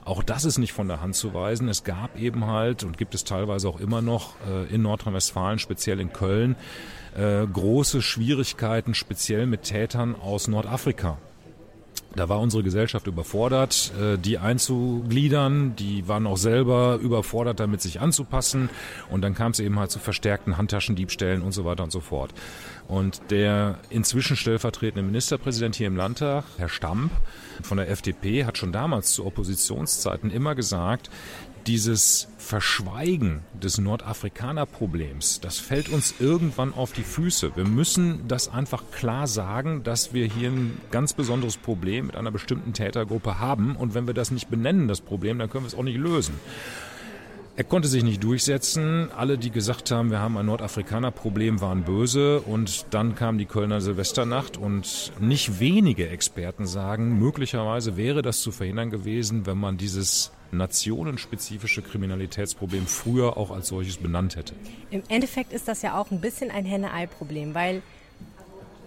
Auch 0.05 0.23
das 0.23 0.45
ist 0.45 0.57
nicht 0.57 0.73
von 0.73 0.87
der 0.87 1.01
Hand 1.01 1.15
zu 1.15 1.33
weisen. 1.33 1.69
Es 1.69 1.83
gab 1.83 2.19
eben 2.19 2.47
halt 2.47 2.83
und 2.83 2.97
gibt 2.97 3.15
es 3.15 3.23
teilweise 3.23 3.69
auch 3.69 3.79
immer 3.79 4.01
noch 4.01 4.35
äh, 4.47 4.73
in 4.73 4.81
Nordrhein-Westfalen, 4.81 5.59
speziell 5.59 5.99
in 5.99 6.11
Köln, 6.13 6.55
äh, 7.15 7.45
große 7.45 8.01
Schwierigkeiten, 8.01 8.93
speziell 8.93 9.45
mit 9.45 9.63
Tätern 9.63 10.15
aus 10.15 10.47
Nordafrika. 10.47 11.17
Da 12.15 12.29
war 12.29 12.39
unsere 12.39 12.61
Gesellschaft 12.61 13.07
überfordert, 13.07 13.91
äh, 13.99 14.17
die 14.17 14.37
einzugliedern. 14.37 15.75
Die 15.75 16.07
waren 16.07 16.27
auch 16.27 16.37
selber 16.37 16.99
überfordert, 17.01 17.59
damit 17.59 17.81
sich 17.81 18.01
anzupassen. 18.01 18.69
Und 19.09 19.21
dann 19.21 19.33
kam 19.33 19.51
es 19.51 19.59
eben 19.59 19.79
halt 19.79 19.89
zu 19.89 19.97
verstärkten 19.97 20.57
Handtaschendiebstählen 20.57 21.41
und 21.41 21.53
so 21.53 21.65
weiter 21.65 21.83
und 21.83 21.91
so 21.91 22.01
fort. 22.01 22.31
Und 22.87 23.21
der 23.29 23.79
inzwischen 23.89 24.35
stellvertretende 24.35 25.03
Ministerpräsident 25.03 25.75
hier 25.75 25.87
im 25.87 25.95
Landtag, 25.95 26.43
Herr 26.57 26.69
Stamp 26.69 27.11
von 27.61 27.77
der 27.77 27.89
FDP, 27.89 28.45
hat 28.45 28.57
schon 28.57 28.71
damals 28.71 29.13
zu 29.13 29.25
Oppositionszeiten 29.25 30.31
immer 30.31 30.53
gesagt, 30.53 31.09
dieses 31.67 32.27
Verschweigen 32.37 33.41
des 33.53 33.77
Nordafrikaner-Problems, 33.77 35.39
das 35.39 35.59
fällt 35.59 35.89
uns 35.89 36.15
irgendwann 36.19 36.73
auf 36.73 36.91
die 36.91 37.03
Füße. 37.03 37.55
Wir 37.55 37.65
müssen 37.65 38.27
das 38.27 38.49
einfach 38.49 38.83
klar 38.91 39.27
sagen, 39.27 39.83
dass 39.83 40.13
wir 40.13 40.25
hier 40.25 40.49
ein 40.49 40.77
ganz 40.91 41.13
besonderes 41.13 41.57
Problem 41.57 42.07
mit 42.07 42.15
einer 42.15 42.31
bestimmten 42.31 42.73
Tätergruppe 42.73 43.39
haben. 43.39 43.75
Und 43.75 43.93
wenn 43.93 44.07
wir 44.07 44.13
das 44.13 44.31
nicht 44.31 44.49
benennen, 44.49 44.87
das 44.87 45.01
Problem, 45.01 45.39
dann 45.39 45.49
können 45.49 45.63
wir 45.63 45.69
es 45.69 45.75
auch 45.75 45.83
nicht 45.83 45.97
lösen. 45.97 46.35
Er 47.55 47.63
konnte 47.63 47.87
sich 47.87 48.03
nicht 48.03 48.23
durchsetzen. 48.23 49.11
Alle, 49.15 49.37
die 49.37 49.51
gesagt 49.51 49.91
haben, 49.91 50.09
wir 50.09 50.19
haben 50.19 50.37
ein 50.39 50.47
Nordafrikaner-Problem, 50.47 51.61
waren 51.61 51.83
böse. 51.83 52.41
Und 52.41 52.87
dann 52.89 53.13
kam 53.13 53.37
die 53.37 53.45
Kölner 53.45 53.79
Silvesternacht 53.79 54.57
und 54.57 55.11
nicht 55.19 55.59
wenige 55.59 56.09
Experten 56.09 56.65
sagen, 56.65 57.19
möglicherweise 57.19 57.95
wäre 57.95 58.23
das 58.23 58.41
zu 58.41 58.51
verhindern 58.51 58.89
gewesen, 58.89 59.45
wenn 59.45 59.59
man 59.59 59.77
dieses 59.77 60.31
nationenspezifische 60.51 61.83
Kriminalitätsproblem 61.83 62.87
früher 62.87 63.37
auch 63.37 63.51
als 63.51 63.67
solches 63.67 63.97
benannt 63.97 64.35
hätte. 64.35 64.55
Im 64.89 65.03
Endeffekt 65.07 65.53
ist 65.53 65.67
das 65.67 65.83
ja 65.83 65.99
auch 65.99 66.09
ein 66.09 66.21
bisschen 66.21 66.49
ein 66.49 66.65
Henne-Ei-Problem, 66.65 67.53
weil 67.53 67.83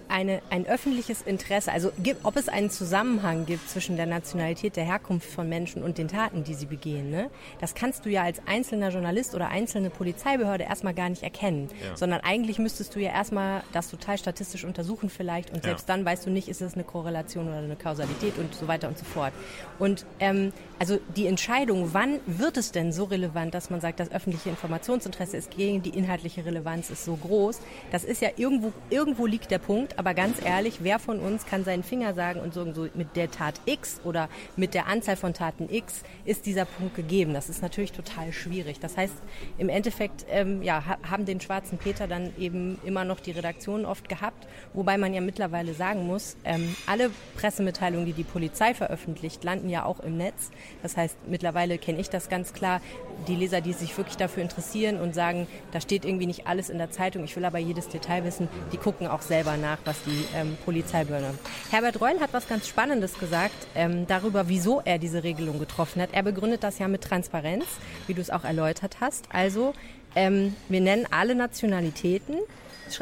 eine, 0.08 0.40
ein 0.50 0.66
öffentliches 0.66 1.22
Interesse, 1.22 1.72
also 1.72 1.92
ob 2.22 2.36
es 2.36 2.48
einen 2.48 2.70
Zusammenhang 2.70 3.46
gibt 3.46 3.68
zwischen 3.68 3.96
der 3.96 4.06
Nationalität 4.06 4.76
der 4.76 4.84
Herkunft 4.84 5.28
von 5.28 5.48
Menschen 5.48 5.82
und 5.82 5.98
den 5.98 6.08
Taten, 6.08 6.44
die 6.44 6.54
sie 6.54 6.66
begehen, 6.66 7.10
ne? 7.10 7.30
das 7.60 7.75
kannst 7.75 8.04
du 8.04 8.10
ja 8.10 8.22
als 8.22 8.40
einzelner 8.46 8.90
Journalist 8.90 9.34
oder 9.34 9.48
einzelne 9.48 9.90
Polizeibehörde 9.90 10.64
erstmal 10.64 10.94
gar 10.94 11.08
nicht 11.08 11.22
erkennen, 11.22 11.68
ja. 11.82 11.96
sondern 11.96 12.20
eigentlich 12.20 12.58
müsstest 12.58 12.94
du 12.94 13.00
ja 13.00 13.10
erstmal 13.10 13.62
das 13.72 13.90
total 13.90 14.18
statistisch 14.18 14.64
untersuchen 14.64 15.10
vielleicht 15.10 15.50
und 15.52 15.62
selbst 15.62 15.88
ja. 15.88 15.94
dann 15.94 16.04
weißt 16.04 16.26
du 16.26 16.30
nicht, 16.30 16.48
ist 16.48 16.62
es 16.62 16.75
eine 16.75 16.84
Korrelation 16.84 17.48
oder 17.48 17.58
eine 17.58 17.76
Kausalität 17.76 18.38
und 18.38 18.54
so 18.54 18.68
weiter 18.68 18.88
und 18.88 18.98
so 18.98 19.04
fort. 19.04 19.32
Und 19.78 20.06
ähm, 20.20 20.52
also 20.78 20.98
die 21.16 21.26
Entscheidung, 21.26 21.90
wann 21.92 22.20
wird 22.26 22.56
es 22.56 22.72
denn 22.72 22.92
so 22.92 23.04
relevant, 23.04 23.54
dass 23.54 23.70
man 23.70 23.80
sagt, 23.80 24.00
das 24.00 24.10
öffentliche 24.10 24.50
Informationsinteresse 24.50 25.36
ist 25.36 25.50
gegen 25.50 25.82
die 25.82 25.90
inhaltliche 25.90 26.44
Relevanz 26.44 26.90
ist 26.90 27.04
so 27.04 27.16
groß, 27.16 27.60
das 27.90 28.04
ist 28.04 28.20
ja 28.20 28.30
irgendwo, 28.36 28.72
irgendwo 28.90 29.26
liegt 29.26 29.50
der 29.50 29.58
Punkt, 29.58 29.95
aber 29.96 30.14
ganz 30.14 30.44
ehrlich, 30.44 30.78
wer 30.82 30.98
von 30.98 31.20
uns 31.20 31.46
kann 31.46 31.64
seinen 31.64 31.82
Finger 31.82 32.14
sagen 32.14 32.40
und 32.40 32.54
sagen, 32.54 32.74
so 32.74 32.88
mit 32.94 33.16
der 33.16 33.30
Tat 33.30 33.54
X 33.64 34.00
oder 34.04 34.28
mit 34.56 34.74
der 34.74 34.86
Anzahl 34.86 35.16
von 35.16 35.34
Taten 35.34 35.68
X 35.70 36.02
ist 36.24 36.46
dieser 36.46 36.64
Punkt 36.64 36.94
gegeben? 36.94 37.34
Das 37.34 37.48
ist 37.48 37.62
natürlich 37.62 37.92
total 37.92 38.32
schwierig. 38.32 38.80
Das 38.80 38.96
heißt, 38.96 39.14
im 39.58 39.68
Endeffekt 39.68 40.26
ähm, 40.30 40.62
ja, 40.62 40.82
haben 41.08 41.24
den 41.24 41.40
schwarzen 41.40 41.78
Peter 41.78 42.06
dann 42.06 42.32
eben 42.38 42.78
immer 42.84 43.04
noch 43.04 43.20
die 43.20 43.30
Redaktion 43.30 43.84
oft 43.84 44.08
gehabt, 44.08 44.46
wobei 44.74 44.98
man 44.98 45.14
ja 45.14 45.20
mittlerweile 45.20 45.74
sagen 45.74 46.06
muss, 46.06 46.36
ähm, 46.44 46.76
alle 46.86 47.10
Pressemitteilungen, 47.36 48.06
die 48.06 48.12
die 48.12 48.24
Polizei 48.24 48.74
veröffentlicht, 48.74 49.44
landen 49.44 49.68
ja 49.68 49.84
auch 49.84 50.00
im 50.00 50.16
Netz. 50.16 50.50
Das 50.82 50.96
heißt, 50.96 51.16
mittlerweile 51.28 51.78
kenne 51.78 52.00
ich 52.00 52.10
das 52.10 52.28
ganz 52.28 52.52
klar. 52.52 52.80
Die 53.28 53.34
Leser, 53.34 53.60
die 53.60 53.72
sich 53.72 53.96
wirklich 53.96 54.16
dafür 54.16 54.42
interessieren 54.42 55.00
und 55.00 55.14
sagen, 55.14 55.46
da 55.72 55.80
steht 55.80 56.04
irgendwie 56.04 56.26
nicht 56.26 56.46
alles 56.46 56.68
in 56.68 56.78
der 56.78 56.90
Zeitung, 56.90 57.24
ich 57.24 57.34
will 57.34 57.44
aber 57.44 57.58
jedes 57.58 57.88
Detail 57.88 58.24
wissen, 58.24 58.48
die 58.72 58.76
gucken 58.76 59.06
auch 59.06 59.22
selber 59.22 59.56
nach, 59.56 59.78
was 59.87 59.97
die 60.05 60.25
ähm, 60.35 60.57
Polizeibehörde. 60.64 61.35
Herbert 61.71 62.00
Reul 62.00 62.21
hat 62.21 62.33
was 62.33 62.49
ganz 62.49 62.69
Spannendes 62.69 63.19
gesagt 63.19 63.66
ähm, 63.75 64.07
darüber, 64.07 64.49
wieso 64.49 64.83
er 64.85 64.99
diese 64.99 65.23
Regelung 65.23 65.59
getroffen 65.59 66.02
hat. 66.02 66.11
Er 66.12 66.23
begründet 66.23 66.62
das 66.62 66.78
ja 66.78 66.88
mit 66.88 67.02
Transparenz, 67.02 67.64
wie 68.07 68.14
du 68.14 68.21
es 68.21 68.31
auch 68.31 68.45
erläutert 68.45 68.99
hast. 69.00 69.26
Also 69.33 69.75
ähm, 70.14 70.55
wir 70.69 70.81
nennen 70.81 71.07
alle 71.11 71.35
Nationalitäten, 71.35 72.37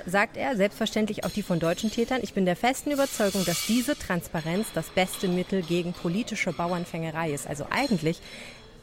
sagt 0.06 0.36
er, 0.36 0.56
selbstverständlich 0.56 1.24
auch 1.24 1.30
die 1.30 1.42
von 1.42 1.60
deutschen 1.60 1.90
Tätern. 1.90 2.20
Ich 2.22 2.34
bin 2.34 2.44
der 2.44 2.56
festen 2.56 2.90
Überzeugung, 2.90 3.44
dass 3.44 3.66
diese 3.66 3.98
Transparenz 3.98 4.68
das 4.74 4.88
beste 4.88 5.28
Mittel 5.28 5.62
gegen 5.62 5.92
politische 5.92 6.52
Bauernfängerei 6.52 7.30
ist. 7.30 7.46
Also 7.46 7.66
eigentlich 7.70 8.20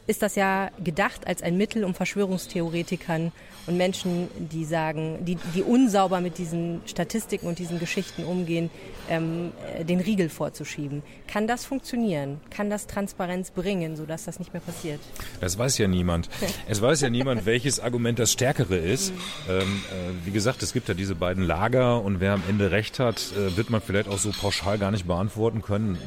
ist 0.06 0.22
das 0.22 0.34
ja 0.34 0.70
gedacht 0.82 1.26
als 1.26 1.42
ein 1.42 1.56
Mittel, 1.56 1.84
um 1.84 1.94
Verschwörungstheoretikern 1.94 3.32
und 3.66 3.76
Menschen, 3.76 4.28
die 4.36 4.64
sagen, 4.64 5.24
die, 5.24 5.36
die 5.54 5.62
unsauber 5.62 6.20
mit 6.20 6.38
diesen 6.38 6.80
Statistiken 6.86 7.46
und 7.46 7.60
diesen 7.60 7.78
Geschichten 7.78 8.24
umgehen, 8.24 8.70
ähm, 9.08 9.52
äh, 9.78 9.84
den 9.84 10.00
Riegel 10.00 10.28
vorzuschieben. 10.28 11.02
Kann 11.28 11.46
das 11.46 11.64
funktionieren? 11.64 12.40
Kann 12.50 12.70
das 12.70 12.88
Transparenz 12.88 13.52
bringen, 13.52 13.94
sodass 13.96 14.24
das 14.24 14.40
nicht 14.40 14.52
mehr 14.52 14.62
passiert? 14.62 14.98
Das 15.40 15.56
weiß 15.58 15.78
ja 15.78 15.86
niemand. 15.86 16.28
es 16.68 16.82
weiß 16.82 17.02
ja 17.02 17.10
niemand, 17.10 17.46
welches 17.46 17.78
Argument 17.78 18.18
das 18.18 18.32
stärkere 18.32 18.76
ist. 18.76 19.12
Mhm. 19.12 19.18
Ähm, 19.48 19.60
äh, 19.60 20.26
wie 20.26 20.32
gesagt, 20.32 20.62
es 20.64 20.72
gibt 20.72 20.88
ja 20.88 20.94
diese 20.94 21.14
beiden 21.14 21.44
Lager 21.44 22.02
und 22.02 22.18
wer 22.18 22.32
am 22.32 22.42
Ende 22.48 22.72
recht 22.72 22.98
hat, 22.98 23.32
äh, 23.36 23.56
wird 23.56 23.70
man 23.70 23.80
vielleicht 23.80 24.08
auch 24.08 24.18
so 24.18 24.32
pauschal 24.32 24.78
gar 24.78 24.90
nicht 24.90 25.06
beantworten 25.06 25.62
können, 25.62 25.98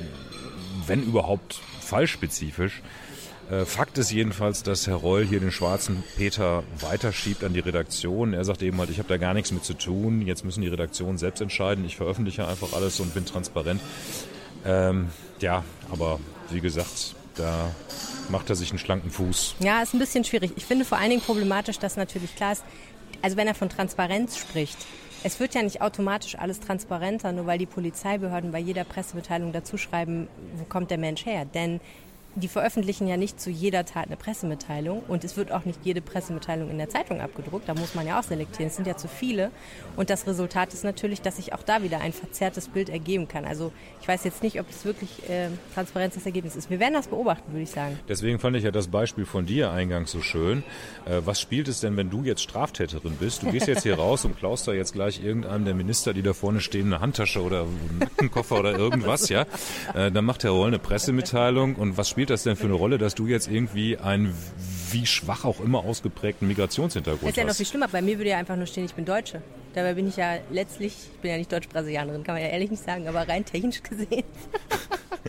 wenn 0.87 1.03
überhaupt 1.03 1.61
fallspezifisch. 1.79 2.81
Äh, 3.49 3.65
Fakt 3.65 3.97
ist 3.97 4.11
jedenfalls, 4.11 4.63
dass 4.63 4.87
Herr 4.87 4.95
Reul 4.95 5.23
hier 5.25 5.39
den 5.39 5.51
schwarzen 5.51 6.03
Peter 6.17 6.63
weiterschiebt 6.79 7.43
an 7.43 7.53
die 7.53 7.59
Redaktion. 7.59 8.33
Er 8.33 8.43
sagt 8.43 8.63
eben 8.63 8.77
halt, 8.79 8.89
ich 8.89 8.97
habe 8.97 9.09
da 9.09 9.17
gar 9.17 9.33
nichts 9.33 9.51
mit 9.51 9.63
zu 9.63 9.75
tun. 9.75 10.21
Jetzt 10.21 10.43
müssen 10.43 10.61
die 10.61 10.67
Redaktionen 10.67 11.17
selbst 11.17 11.41
entscheiden. 11.41 11.85
Ich 11.85 11.95
veröffentliche 11.95 12.47
einfach 12.47 12.73
alles 12.73 12.99
und 12.99 13.13
bin 13.13 13.25
transparent. 13.25 13.81
Ähm, 14.65 15.09
ja, 15.39 15.63
aber 15.91 16.19
wie 16.49 16.59
gesagt, 16.59 17.15
da 17.35 17.69
macht 18.29 18.49
er 18.49 18.55
sich 18.55 18.71
einen 18.71 18.79
schlanken 18.79 19.11
Fuß. 19.11 19.55
Ja, 19.59 19.81
ist 19.83 19.93
ein 19.93 19.99
bisschen 19.99 20.23
schwierig. 20.23 20.51
Ich 20.55 20.65
finde 20.65 20.85
vor 20.85 20.97
allen 20.97 21.11
Dingen 21.11 21.21
problematisch, 21.21 21.77
dass 21.77 21.97
natürlich 21.97 22.35
klar 22.35 22.53
ist, 22.53 22.63
also 23.21 23.37
wenn 23.37 23.47
er 23.47 23.53
von 23.55 23.69
Transparenz 23.69 24.37
spricht, 24.37 24.77
es 25.23 25.39
wird 25.39 25.55
ja 25.55 25.63
nicht 25.63 25.81
automatisch 25.81 26.35
alles 26.37 26.59
transparenter, 26.59 27.31
nur 27.31 27.45
weil 27.45 27.57
die 27.57 27.65
Polizeibehörden 27.65 28.51
bei 28.51 28.59
jeder 28.59 28.83
Pressemitteilung 28.83 29.53
dazu 29.53 29.77
schreiben, 29.77 30.27
wo 30.55 30.65
kommt 30.65 30.91
der 30.91 30.97
Mensch 30.97 31.25
her. 31.25 31.45
Denn 31.45 31.79
die 32.35 32.47
veröffentlichen 32.47 33.07
ja 33.07 33.17
nicht 33.17 33.39
zu 33.39 33.49
jeder 33.49 33.85
Tat 33.85 34.07
eine 34.07 34.17
Pressemitteilung 34.17 35.03
und 35.07 35.23
es 35.23 35.37
wird 35.37 35.51
auch 35.51 35.65
nicht 35.65 35.79
jede 35.83 36.01
Pressemitteilung 36.01 36.69
in 36.69 36.77
der 36.77 36.89
Zeitung 36.89 37.21
abgedruckt. 37.21 37.67
Da 37.67 37.73
muss 37.73 37.95
man 37.95 38.05
ja 38.05 38.19
auch 38.19 38.23
selektieren. 38.23 38.67
Es 38.67 38.75
sind 38.75 38.87
ja 38.87 38.97
zu 38.97 39.07
viele. 39.07 39.51
Und 39.95 40.09
das 40.09 40.27
Resultat 40.27 40.73
ist 40.73 40.83
natürlich, 40.83 41.21
dass 41.21 41.37
sich 41.37 41.53
auch 41.53 41.63
da 41.63 41.81
wieder 41.83 42.01
ein 42.01 42.13
verzerrtes 42.13 42.67
Bild 42.67 42.89
ergeben 42.89 43.27
kann. 43.27 43.45
Also 43.45 43.71
ich 44.01 44.07
weiß 44.07 44.23
jetzt 44.25 44.43
nicht, 44.43 44.59
ob 44.59 44.69
es 44.69 44.85
wirklich 44.85 45.29
äh, 45.29 45.49
Transparenz 45.73 46.15
das 46.15 46.25
Ergebnis 46.25 46.55
ist. 46.55 46.69
Wir 46.69 46.79
werden 46.79 46.93
das 46.93 47.07
beobachten, 47.07 47.51
würde 47.51 47.63
ich 47.63 47.71
sagen. 47.71 47.99
Deswegen 48.09 48.39
fand 48.39 48.57
ich 48.57 48.63
ja 48.63 48.71
das 48.71 48.87
Beispiel 48.87 49.25
von 49.25 49.45
dir 49.45 49.71
eingangs 49.71 50.11
so 50.11 50.21
schön. 50.21 50.63
Äh, 51.05 51.21
was 51.25 51.39
spielt 51.39 51.67
es 51.67 51.79
denn, 51.79 51.95
wenn 51.97 52.09
du 52.09 52.23
jetzt 52.23 52.41
Straftäterin 52.41 53.15
bist? 53.17 53.43
Du 53.43 53.51
gehst 53.51 53.67
jetzt 53.67 53.83
hier 53.83 53.95
raus 53.99 54.25
und 54.25 54.37
klaust 54.37 54.67
da 54.67 54.73
jetzt 54.73 54.93
gleich 54.93 55.23
irgendeinem 55.23 55.65
der 55.65 55.73
Minister, 55.73 56.13
die 56.13 56.21
da 56.21 56.33
vorne 56.33 56.59
stehen, 56.59 56.87
eine 56.87 57.01
Handtasche 57.01 57.41
oder 57.41 57.61
einen 57.61 57.99
Nackenkoffer 57.99 58.59
oder 58.59 58.77
irgendwas, 58.77 59.29
ja? 59.29 59.45
Äh, 59.93 60.11
dann 60.11 60.25
macht 60.25 60.43
Herr 60.43 60.51
Roll 60.51 60.67
eine 60.67 60.79
Pressemitteilung 60.79 61.75
und 61.75 61.97
was 61.97 62.09
spielt 62.09 62.24
spielt 62.25 62.39
das 62.39 62.43
denn 62.43 62.55
für 62.55 62.65
eine 62.65 62.73
Rolle, 62.73 62.97
dass 62.97 63.13
du 63.13 63.27
jetzt 63.27 63.47
irgendwie 63.47 63.97
einen 63.97 64.33
wie 64.89 65.05
schwach 65.05 65.45
auch 65.45 65.59
immer 65.59 65.83
ausgeprägten 65.83 66.47
Migrationshintergrund 66.47 67.21
hast? 67.21 67.27
Das 67.27 67.31
ist 67.31 67.37
ja 67.37 67.45
noch 67.45 67.55
viel 67.55 67.65
schlimmer. 67.67 67.87
Bei 67.87 68.01
mir 68.01 68.17
würde 68.17 68.31
ja 68.31 68.37
einfach 68.39 68.55
nur 68.55 68.65
stehen, 68.65 68.85
ich 68.85 68.95
bin 68.95 69.05
Deutsche. 69.05 69.43
Dabei 69.75 69.93
bin 69.93 70.07
ich 70.07 70.17
ja 70.17 70.37
letztlich, 70.49 70.95
ich 71.13 71.19
bin 71.19 71.29
ja 71.29 71.37
nicht 71.37 71.51
Deutsch-Brasilianerin, 71.51 72.23
kann 72.23 72.33
man 72.33 72.41
ja 72.41 72.49
ehrlich 72.49 72.71
nicht 72.71 72.83
sagen, 72.83 73.07
aber 73.07 73.27
rein 73.27 73.45
technisch 73.45 73.83
gesehen. 73.83 74.23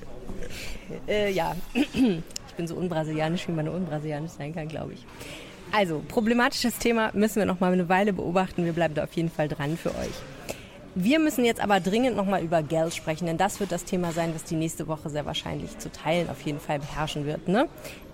äh, 1.07 1.31
ja, 1.33 1.55
ich 1.75 2.55
bin 2.57 2.67
so 2.67 2.77
unbrasilianisch, 2.77 3.47
wie 3.47 3.53
man 3.53 3.67
nur 3.67 3.75
unbrasilianisch 3.75 4.33
sein 4.33 4.55
kann, 4.55 4.69
glaube 4.69 4.95
ich. 4.95 5.05
Also, 5.73 6.03
problematisches 6.09 6.79
Thema 6.79 7.11
müssen 7.13 7.37
wir 7.37 7.45
noch 7.45 7.61
mal 7.61 7.75
eine 7.75 7.91
Weile 7.91 8.15
beobachten. 8.15 8.65
Wir 8.65 8.73
bleiben 8.73 8.95
da 8.95 9.05
auf 9.05 9.13
jeden 9.13 9.31
Fall 9.31 9.49
dran 9.49 9.77
für 9.77 9.91
euch. 9.91 10.15
Wir 10.99 11.19
müssen 11.19 11.45
jetzt 11.45 11.61
aber 11.61 11.79
dringend 11.79 12.17
nochmal 12.17 12.43
über 12.43 12.63
Geld 12.63 12.95
sprechen, 12.95 13.27
denn 13.27 13.37
das 13.37 13.61
wird 13.61 13.71
das 13.71 13.85
Thema 13.85 14.13
sein, 14.13 14.35
was 14.35 14.45
die 14.45 14.55
nächste 14.55 14.89
Woche 14.89 15.11
sehr 15.11 15.27
wahrscheinlich 15.27 15.77
zu 15.77 15.93
Teilen 15.93 16.31
auf 16.31 16.41
jeden 16.41 16.59
Fall 16.59 16.79
beherrschen 16.79 17.27
wird. 17.27 17.49
Ne? 17.49 17.69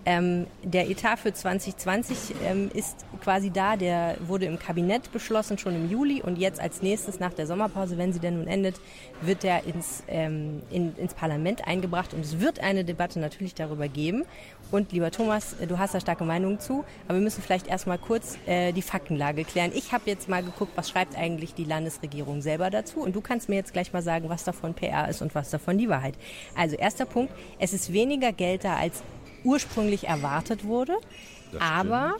Ähm, 0.04 0.46
der 0.64 0.90
Etat 0.90 1.18
für 1.18 1.32
2020 1.32 2.34
ähm, 2.44 2.70
ist 2.74 3.04
quasi 3.22 3.50
da. 3.50 3.76
Der 3.76 4.16
wurde 4.26 4.46
im 4.46 4.58
Kabinett 4.58 5.12
beschlossen, 5.12 5.58
schon 5.58 5.76
im 5.76 5.88
Juli. 5.88 6.20
Und 6.22 6.38
jetzt 6.38 6.60
als 6.60 6.82
nächstes 6.82 7.20
nach 7.20 7.32
der 7.32 7.46
Sommerpause, 7.46 7.98
wenn 7.98 8.12
sie 8.12 8.18
denn 8.18 8.38
nun 8.38 8.48
endet, 8.48 8.80
wird 9.20 9.44
der 9.44 9.64
ins, 9.64 10.02
ähm, 10.08 10.62
in, 10.70 10.96
ins 10.96 11.14
Parlament 11.14 11.66
eingebracht. 11.68 12.14
Und 12.14 12.20
es 12.20 12.40
wird 12.40 12.60
eine 12.60 12.84
Debatte 12.84 13.20
natürlich 13.20 13.54
darüber 13.54 13.86
geben. 13.88 14.24
Und 14.72 14.90
lieber 14.90 15.12
Thomas, 15.12 15.54
äh, 15.60 15.66
du 15.68 15.78
hast 15.78 15.94
da 15.94 16.00
starke 16.00 16.24
Meinungen 16.24 16.58
zu. 16.58 16.84
Aber 17.06 17.18
wir 17.18 17.22
müssen 17.22 17.42
vielleicht 17.42 17.68
erstmal 17.68 17.98
kurz 17.98 18.38
äh, 18.46 18.72
die 18.72 18.82
Faktenlage 18.82 19.44
klären. 19.44 19.70
Ich 19.72 19.92
habe 19.92 20.04
jetzt 20.06 20.28
mal 20.28 20.42
geguckt, 20.42 20.72
was 20.74 20.90
schreibt 20.90 21.16
eigentlich 21.16 21.54
die 21.54 21.64
Landesregierung 21.64 22.42
selber 22.42 22.70
dazu. 22.70 23.00
Und 23.00 23.14
du 23.14 23.20
kannst 23.20 23.48
mir 23.48 23.56
jetzt 23.56 23.72
gleich 23.72 23.92
mal 23.92 24.02
sagen, 24.02 24.28
was 24.28 24.42
davon 24.42 24.74
PR 24.74 25.08
ist 25.08 25.22
und 25.22 25.34
was 25.36 25.50
davon 25.50 25.78
die 25.78 25.88
Wahrheit. 25.88 26.14
Also 26.56 26.74
erster 26.74 27.04
Punkt, 27.04 27.32
es 27.60 27.72
ist 27.72 27.92
weniger 27.92 28.32
Geld 28.32 28.64
da 28.64 28.76
als 28.76 29.04
ursprünglich 29.44 30.08
erwartet 30.08 30.64
wurde. 30.64 30.94
Aber 31.58 32.14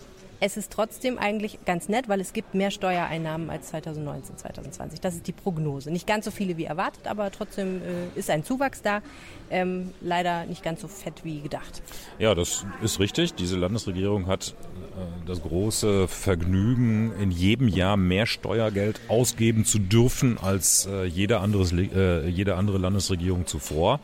es 0.45 0.57
ist 0.57 0.73
trotzdem 0.73 1.19
eigentlich 1.19 1.64
ganz 1.64 1.88
nett, 1.88 2.09
weil 2.09 2.21
es 2.21 2.33
gibt 2.33 2.52
mehr 2.52 2.73
Steuereinnahmen 2.73 3.49
als 3.49 3.69
2019, 3.69 4.38
2020. 4.38 5.00
Das 5.00 5.14
ist 5.14 5.29
die 5.29 5.33
Prognose. 5.33 5.93
Nicht 5.93 6.05
ganz 6.05 6.25
so 6.25 6.33
viele 6.33 6.57
wie 6.57 6.64
erwartet, 6.64 7.07
aber 7.07 7.31
trotzdem 7.31 7.81
äh, 7.81 8.19
ist 8.19 8.29
ein 8.29 8.43
Zuwachs 8.43 8.83
da. 8.83 9.02
Ähm, 9.50 9.93
leider 10.00 10.45
nicht 10.47 10.64
ganz 10.64 10.81
so 10.81 10.88
fett 10.88 11.23
wie 11.23 11.43
gedacht. 11.43 11.81
Ja, 12.19 12.35
das 12.35 12.67
ist 12.83 12.99
richtig. 12.99 13.35
Diese 13.35 13.57
Landesregierung 13.57 14.26
hat 14.26 14.57
äh, 14.97 15.26
das 15.29 15.43
große 15.43 16.09
Vergnügen, 16.09 17.12
in 17.21 17.31
jedem 17.31 17.69
Jahr 17.69 17.97
mehr 17.97 18.26
Steuergeld 18.26 19.00
ausgeben 19.07 19.64
zu 19.64 19.79
dürfen 19.79 20.38
als 20.38 20.87
äh, 20.87 21.05
jede, 21.05 21.38
anderes, 21.38 21.71
äh, 21.73 22.26
jede 22.29 22.57
andere 22.57 22.79
Landesregierung 22.79 23.47
zuvor. 23.47 24.00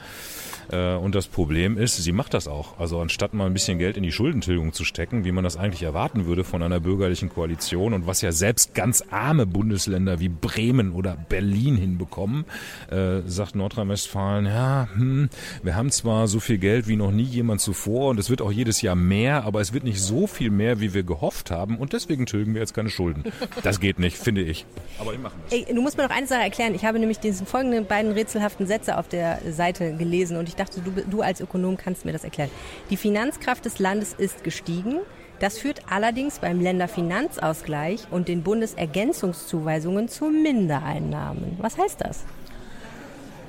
Äh, 0.70 0.94
und 0.94 1.14
das 1.14 1.28
Problem 1.28 1.78
ist, 1.78 1.96
sie 1.96 2.12
macht 2.12 2.34
das 2.34 2.48
auch. 2.48 2.78
Also 2.78 3.00
anstatt 3.00 3.34
mal 3.34 3.46
ein 3.46 3.52
bisschen 3.52 3.78
Geld 3.78 3.96
in 3.96 4.02
die 4.02 4.12
Schuldentilgung 4.12 4.72
zu 4.72 4.84
stecken, 4.84 5.24
wie 5.24 5.32
man 5.32 5.44
das 5.44 5.56
eigentlich 5.56 5.82
erwarten 5.82 6.26
würde 6.26 6.44
von 6.44 6.62
einer 6.62 6.80
bürgerlichen 6.80 7.28
Koalition 7.28 7.94
und 7.94 8.06
was 8.06 8.20
ja 8.20 8.32
selbst 8.32 8.74
ganz 8.74 9.04
arme 9.10 9.46
Bundesländer 9.46 10.20
wie 10.20 10.28
Bremen 10.28 10.92
oder 10.92 11.16
Berlin 11.16 11.76
hinbekommen, 11.76 12.44
äh, 12.90 13.20
sagt 13.26 13.54
Nordrhein-Westfalen, 13.54 14.46
ja, 14.46 14.88
hm, 14.94 15.28
wir 15.62 15.76
haben 15.76 15.90
zwar 15.90 16.28
so 16.28 16.40
viel 16.40 16.58
Geld 16.58 16.88
wie 16.88 16.96
noch 16.96 17.10
nie 17.10 17.22
jemand 17.22 17.60
zuvor 17.60 18.10
und 18.10 18.18
es 18.18 18.30
wird 18.30 18.42
auch 18.42 18.52
jedes 18.52 18.82
Jahr 18.82 18.96
mehr, 18.96 19.44
aber 19.44 19.60
es 19.60 19.72
wird 19.72 19.84
nicht 19.84 20.00
so 20.00 20.26
viel 20.26 20.50
mehr, 20.50 20.80
wie 20.80 20.94
wir 20.94 21.02
gehofft 21.02 21.50
haben 21.50 21.78
und 21.78 21.92
deswegen 21.92 22.26
tilgen 22.26 22.54
wir 22.54 22.60
jetzt 22.60 22.74
keine 22.74 22.90
Schulden. 22.90 23.24
Das 23.62 23.80
geht 23.80 23.98
nicht, 23.98 24.16
finde 24.16 24.42
ich. 24.42 24.66
Aber 24.98 25.12
wir 25.12 25.18
machen 25.18 25.40
das. 25.44 25.58
Ey, 25.58 25.66
du 25.72 25.80
musst 25.80 25.96
mir 25.96 26.04
noch 26.04 26.14
eine 26.14 26.26
Sache 26.26 26.42
erklären. 26.42 26.74
Ich 26.74 26.84
habe 26.84 26.98
nämlich 26.98 27.18
diese 27.18 27.44
folgenden 27.44 27.86
beiden 27.86 28.12
rätselhaften 28.12 28.66
Sätze 28.66 28.98
auf 28.98 29.08
der 29.08 29.40
Seite 29.50 29.94
gelesen 29.94 30.36
und 30.36 30.48
ich 30.48 30.56
dachte, 30.58 30.80
du, 30.80 30.90
du 30.90 31.22
als 31.22 31.40
Ökonom 31.40 31.76
kannst 31.76 32.04
mir 32.04 32.12
das 32.12 32.24
erklären. 32.24 32.50
Die 32.90 32.96
Finanzkraft 32.96 33.64
des 33.64 33.78
Landes 33.78 34.14
ist 34.14 34.44
gestiegen. 34.44 35.00
Das 35.40 35.58
führt 35.58 35.82
allerdings 35.88 36.40
beim 36.40 36.60
Länderfinanzausgleich 36.60 38.08
und 38.10 38.26
den 38.28 38.42
Bundesergänzungszuweisungen 38.42 40.08
zu 40.08 40.26
Mindereinnahmen. 40.26 41.56
Was 41.60 41.78
heißt 41.78 42.00
das? 42.00 42.24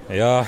Ja, 0.10 0.48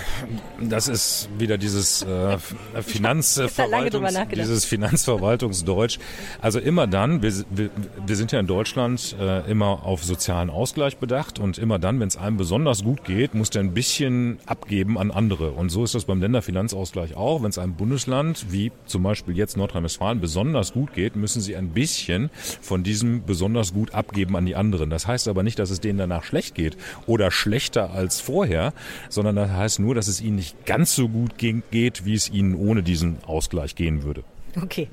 das 0.59 0.87
ist 0.87 1.29
wieder 1.37 1.59
dieses 1.59 2.01
äh, 2.01 2.39
Finanzverwaltungs, 2.81 4.17
dieses 4.33 4.65
Finanzverwaltungsdeutsch. 4.65 5.99
Also 6.41 6.59
immer 6.59 6.87
dann, 6.87 7.21
wir, 7.21 7.31
wir, 7.51 7.69
wir 8.03 8.15
sind 8.15 8.31
ja 8.31 8.39
in 8.39 8.47
Deutschland 8.47 9.15
äh, 9.19 9.49
immer 9.51 9.85
auf 9.85 10.03
sozialen 10.03 10.49
Ausgleich 10.49 10.97
bedacht 10.97 11.37
und 11.37 11.59
immer 11.59 11.77
dann, 11.77 11.99
wenn 11.99 12.07
es 12.07 12.17
einem 12.17 12.37
besonders 12.37 12.83
gut 12.83 13.03
geht, 13.03 13.35
muss 13.35 13.51
der 13.51 13.61
ein 13.61 13.75
bisschen 13.75 14.39
abgeben 14.47 14.97
an 14.97 15.11
andere. 15.11 15.51
Und 15.51 15.69
so 15.69 15.83
ist 15.83 15.93
das 15.93 16.05
beim 16.05 16.21
Länderfinanzausgleich 16.21 17.15
auch. 17.15 17.43
Wenn 17.43 17.51
es 17.51 17.59
einem 17.59 17.75
Bundesland, 17.75 18.47
wie 18.49 18.71
zum 18.87 19.03
Beispiel 19.03 19.37
jetzt 19.37 19.57
Nordrhein-Westfalen, 19.57 20.21
besonders 20.21 20.73
gut 20.73 20.95
geht, 20.95 21.15
müssen 21.15 21.39
sie 21.39 21.55
ein 21.55 21.69
bisschen 21.69 22.31
von 22.61 22.81
diesem 22.81 23.25
besonders 23.25 23.73
gut 23.73 23.93
abgeben 23.93 24.35
an 24.35 24.47
die 24.47 24.55
anderen. 24.55 24.89
Das 24.89 25.05
heißt 25.05 25.27
aber 25.27 25.43
nicht, 25.43 25.59
dass 25.59 25.69
es 25.69 25.79
denen 25.79 25.99
danach 25.99 26.23
schlecht 26.23 26.55
geht 26.55 26.77
oder 27.05 27.29
schlechter 27.29 27.91
als 27.91 28.19
vorher, 28.19 28.73
sondern 29.09 29.35
das 29.35 29.50
heißt 29.55 29.79
nur, 29.79 29.95
dass 29.95 30.07
es 30.07 30.21
ihnen 30.21 30.35
nicht 30.35 30.65
ganz 30.65 30.95
so 30.95 31.09
gut 31.09 31.37
geht, 31.37 32.05
wie 32.05 32.13
es 32.13 32.29
ihnen 32.29 32.55
ohne 32.55 32.83
diesen 32.83 33.23
Ausgleich 33.23 33.75
gehen 33.75 34.03
würde. 34.03 34.23
Okay. 34.61 34.89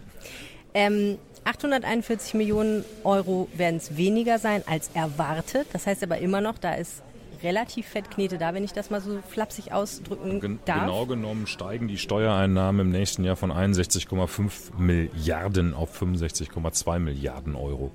Ähm, 0.75 1.19
841 1.45 2.35
Millionen 2.35 2.85
Euro 3.05 3.49
werden 3.55 3.77
es 3.77 3.97
weniger 3.97 4.39
sein 4.39 4.63
als 4.67 4.91
erwartet. 4.95 5.67
Das 5.73 5.87
heißt 5.87 6.03
aber 6.03 6.19
immer 6.19 6.41
noch, 6.41 6.59
da 6.59 6.75
ist 6.75 7.03
relativ 7.43 7.87
fett 7.87 8.11
Knete 8.11 8.39
da, 8.39 8.55
wenn 8.55 8.65
ich 8.65 8.73
das 8.73 8.91
mal 8.91 9.01
so 9.01 9.19
flapsig 9.29 9.73
ausdrücken 9.73 10.41
Gen 10.41 10.59
darf. 10.65 10.81
Genau 10.81 11.07
genommen 11.07 11.47
steigen 11.47 11.89
die 11.89 11.99
Steuereinnahmen 11.99 12.87
im 12.87 12.93
nächsten 12.93 13.25
Jahr 13.25 13.37
von 13.37 13.53
61,5 13.53 14.77
Milliarden 14.77 15.75
auf 15.75 16.01
65,2 16.01 16.99
Milliarden 16.99 17.55
Euro. 17.55 17.93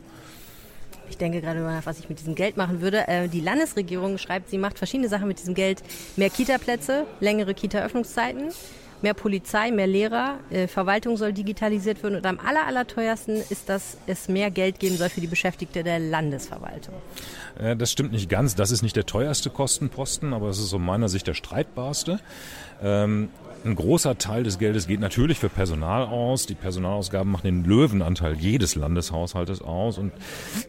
Ich 1.09 1.17
denke 1.17 1.41
gerade 1.41 1.59
nach, 1.59 1.85
was 1.85 1.99
ich 1.99 2.09
mit 2.09 2.19
diesem 2.19 2.35
Geld 2.35 2.57
machen 2.57 2.81
würde. 2.81 3.07
Äh, 3.07 3.27
die 3.27 3.41
Landesregierung 3.41 4.17
schreibt, 4.17 4.49
sie 4.49 4.57
macht 4.57 4.77
verschiedene 4.77 5.09
Sachen 5.09 5.27
mit 5.27 5.39
diesem 5.39 5.53
Geld. 5.53 5.83
Mehr 6.15 6.29
Kita-Plätze, 6.29 7.05
längere 7.19 7.53
Kita-Öffnungszeiten, 7.53 8.51
mehr 9.03 9.13
Polizei, 9.13 9.71
mehr 9.71 9.87
Lehrer, 9.87 10.39
äh, 10.49 10.67
Verwaltung 10.67 11.17
soll 11.17 11.33
digitalisiert 11.33 12.01
werden 12.03 12.15
und 12.15 12.25
am 12.25 12.39
aller, 12.39 12.65
aller 12.65 12.87
teuersten 12.87 13.35
ist, 13.49 13.69
dass 13.69 13.97
es 14.07 14.27
mehr 14.27 14.49
Geld 14.51 14.79
geben 14.79 14.97
soll 14.97 15.09
für 15.09 15.21
die 15.21 15.27
Beschäftigte 15.27 15.83
der 15.83 15.99
Landesverwaltung. 15.99 16.95
Das 17.77 17.91
stimmt 17.91 18.11
nicht 18.11 18.29
ganz. 18.29 18.55
Das 18.55 18.71
ist 18.71 18.81
nicht 18.81 18.95
der 18.95 19.05
teuerste 19.05 19.51
Kostenposten, 19.51 20.33
aber 20.33 20.49
es 20.49 20.57
ist 20.57 20.73
aus 20.73 20.79
meiner 20.79 21.07
Sicht 21.07 21.27
der 21.27 21.35
streitbarste. 21.35 22.19
Ähm, 22.81 23.29
ein 23.65 23.75
großer 23.75 24.17
Teil 24.17 24.43
des 24.43 24.59
Geldes 24.59 24.87
geht 24.87 24.99
natürlich 24.99 25.39
für 25.39 25.47
Personal 25.47 26.05
aus. 26.05 26.45
Die 26.45 26.55
Personalausgaben 26.55 27.31
machen 27.31 27.45
den 27.45 27.63
Löwenanteil 27.63 28.35
jedes 28.35 28.75
Landeshaushaltes 28.75 29.61
aus. 29.61 29.97
Und 29.97 30.11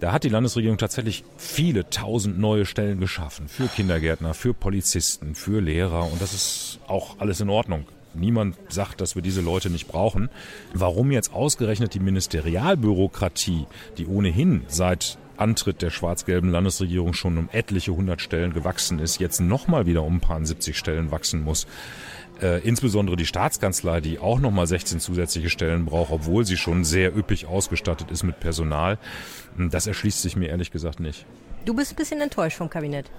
da 0.01 0.13
hat 0.13 0.23
die 0.23 0.29
Landesregierung 0.29 0.79
tatsächlich 0.79 1.25
viele 1.37 1.91
tausend 1.91 2.39
neue 2.39 2.67
Stellen 2.67 3.01
geschaffen. 3.01 3.49
Für 3.49 3.67
Kindergärtner, 3.67 4.33
für 4.33 4.55
Polizisten, 4.55 5.35
für 5.35 5.61
Lehrer. 5.61 6.05
Und 6.13 6.23
das 6.23 6.35
ist 6.35 6.79
auch 6.87 7.19
alles 7.19 7.41
in 7.41 7.51
Ordnung. 7.51 7.85
Niemand 8.15 8.57
sagt, 8.69 9.01
dass 9.01 9.15
wir 9.15 9.23
diese 9.23 9.41
Leute 9.41 9.71
nicht 9.71 9.89
brauchen. 9.89 10.31
Warum 10.73 11.11
jetzt 11.11 11.33
ausgerechnet 11.33 11.95
die 11.95 12.01
Ministerialbürokratie, 12.01 13.67
die 13.99 14.07
ohnehin 14.07 14.63
seit 14.69 15.19
Antritt 15.37 15.83
der 15.83 15.91
schwarz-gelben 15.91 16.51
Landesregierung 16.51 17.13
schon 17.13 17.39
um 17.39 17.49
etliche 17.53 17.95
hundert 17.95 18.21
Stellen 18.21 18.53
gewachsen 18.53 18.99
ist, 18.99 19.19
jetzt 19.19 19.41
nochmal 19.41 19.87
wieder 19.87 20.03
um 20.03 20.17
ein 20.17 20.21
paar 20.21 20.45
70 20.45 20.77
Stellen 20.79 21.11
wachsen 21.11 21.43
muss. 21.43 21.67
Äh, 22.43 22.61
insbesondere 22.67 23.17
die 23.17 23.27
Staatskanzlei, 23.27 24.01
die 24.01 24.19
auch 24.19 24.41
nochmal 24.41 24.67
16 24.67 24.99
zusätzliche 25.01 25.51
Stellen 25.51 25.85
braucht, 25.85 26.11
obwohl 26.11 26.45
sie 26.45 26.57
schon 26.57 26.85
sehr 26.85 27.17
üppig 27.17 27.47
ausgestattet 27.47 28.11
ist 28.11 28.25
mit 28.25 28.41
Personal. 28.41 28.99
Hm, 29.57 29.71
das 29.71 29.87
erschließt 29.87 30.21
sich 30.21 30.37
mir 30.37 30.49
ehrlich 30.49 30.71
gesagt 30.71 31.01
nicht. 31.01 31.27
Du 31.65 31.75
bist 31.75 31.93
ein 31.93 31.97
bisschen 31.97 32.21
enttäuscht 32.21 32.59
vom 32.59 32.69
Kabinett. 32.69 33.11